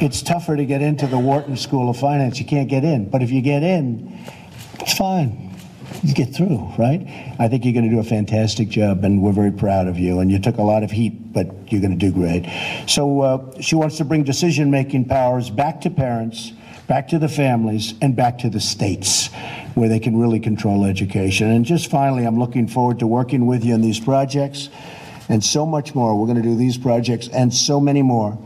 It's 0.00 0.22
tougher 0.22 0.56
to 0.56 0.64
get 0.64 0.80
into 0.80 1.06
the 1.06 1.18
Wharton 1.18 1.54
School 1.54 1.90
of 1.90 1.98
Finance. 1.98 2.40
You 2.40 2.46
can't 2.46 2.66
get 2.66 2.82
in. 2.82 3.10
But 3.10 3.22
if 3.22 3.30
you 3.30 3.42
get 3.42 3.62
in, 3.62 4.18
it's 4.80 4.96
fine. 4.96 5.54
You 6.02 6.14
get 6.14 6.34
through, 6.34 6.72
right? 6.78 7.06
I 7.38 7.48
think 7.48 7.66
you're 7.66 7.74
going 7.74 7.84
to 7.84 7.90
do 7.90 8.00
a 8.00 8.04
fantastic 8.04 8.70
job, 8.70 9.04
and 9.04 9.20
we're 9.20 9.32
very 9.32 9.52
proud 9.52 9.86
of 9.86 9.98
you. 9.98 10.20
And 10.20 10.32
you 10.32 10.38
took 10.38 10.56
a 10.56 10.62
lot 10.62 10.82
of 10.82 10.90
heat, 10.90 11.34
but 11.34 11.70
you're 11.70 11.82
going 11.82 11.98
to 11.98 11.98
do 11.98 12.10
great. 12.10 12.50
So 12.88 13.20
uh, 13.20 13.60
she 13.60 13.74
wants 13.74 13.98
to 13.98 14.06
bring 14.06 14.24
decision 14.24 14.70
making 14.70 15.04
powers 15.04 15.50
back 15.50 15.82
to 15.82 15.90
parents, 15.90 16.52
back 16.88 17.08
to 17.08 17.18
the 17.18 17.28
families, 17.28 17.92
and 18.00 18.16
back 18.16 18.38
to 18.38 18.48
the 18.48 18.60
states 18.60 19.28
where 19.74 19.90
they 19.90 20.00
can 20.00 20.18
really 20.18 20.40
control 20.40 20.86
education. 20.86 21.50
And 21.50 21.66
just 21.66 21.90
finally, 21.90 22.24
I'm 22.24 22.38
looking 22.38 22.66
forward 22.66 23.00
to 23.00 23.06
working 23.06 23.44
with 23.44 23.62
you 23.62 23.74
on 23.74 23.82
these 23.82 24.00
projects 24.00 24.70
and 25.28 25.42
so 25.42 25.66
much 25.66 25.94
more. 25.94 26.18
We're 26.18 26.26
going 26.26 26.42
to 26.42 26.48
do 26.48 26.56
these 26.56 26.78
projects 26.78 27.28
and 27.28 27.52
so 27.52 27.80
many 27.80 28.02
more. 28.02 28.38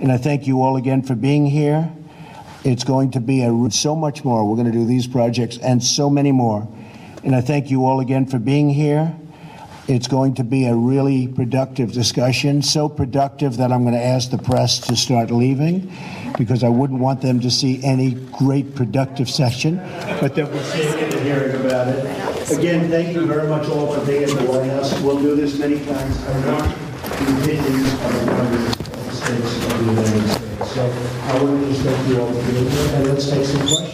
And 0.00 0.10
I 0.10 0.16
thank 0.16 0.46
you 0.46 0.62
all 0.62 0.76
again 0.76 1.02
for 1.02 1.14
being 1.14 1.46
here. 1.46 1.92
It's 2.64 2.84
going 2.84 3.10
to 3.12 3.20
be 3.20 3.42
a 3.42 3.70
so 3.70 3.94
much 3.96 4.24
more. 4.24 4.48
We're 4.48 4.56
going 4.56 4.70
to 4.70 4.78
do 4.78 4.86
these 4.86 5.06
projects 5.06 5.58
and 5.58 5.82
so 5.82 6.08
many 6.08 6.32
more. 6.32 6.68
And 7.24 7.34
I 7.34 7.40
thank 7.40 7.70
you 7.70 7.84
all 7.86 8.00
again 8.00 8.26
for 8.26 8.38
being 8.38 8.68
here. 8.68 9.16
It's 9.88 10.06
going 10.06 10.34
to 10.34 10.44
be 10.44 10.66
a 10.66 10.74
really 10.74 11.26
productive 11.26 11.92
discussion, 11.92 12.62
so 12.62 12.88
productive 12.88 13.56
that 13.56 13.72
I'm 13.72 13.82
going 13.82 13.94
to 13.94 14.02
ask 14.02 14.30
the 14.30 14.38
press 14.38 14.78
to 14.86 14.94
start 14.94 15.32
leaving 15.32 15.92
because 16.38 16.62
I 16.62 16.68
wouldn't 16.68 17.00
want 17.00 17.20
them 17.20 17.40
to 17.40 17.50
see 17.50 17.82
any 17.82 18.12
great 18.12 18.76
productive 18.76 19.28
session, 19.28 19.78
but 20.20 20.36
that 20.36 20.48
and 20.48 21.26
hearing 21.26 21.66
about 21.66 21.88
it. 21.88 22.31
Again, 22.58 22.90
thank 22.90 23.14
you 23.14 23.26
very 23.26 23.48
much 23.48 23.66
all 23.68 23.94
for 23.94 24.04
being 24.04 24.22
in 24.22 24.28
the 24.28 24.42
White 24.44 24.68
House. 24.70 25.00
We'll 25.00 25.18
do 25.18 25.34
this 25.34 25.58
many 25.58 25.84
times. 25.86 26.22
I 26.26 26.52
want 26.52 26.76
the 27.02 27.42
opinions 27.42 27.92
of 27.94 28.12
the 28.26 28.92
the 28.92 29.12
states 29.12 29.56
of 29.64 29.78
the 29.78 29.84
United 29.84 30.28
States. 30.28 30.74
So 30.74 30.82
I 30.84 31.42
want 31.42 31.64
to 31.64 31.72
just 31.72 31.82
thank 31.82 32.08
you 32.08 32.20
all 32.20 32.32
for 32.32 32.52
being 32.52 32.68
here, 32.70 32.94
and 32.94 33.08
let's 33.08 33.30
take 33.30 33.44
some 33.46 33.60
questions. 33.60 33.81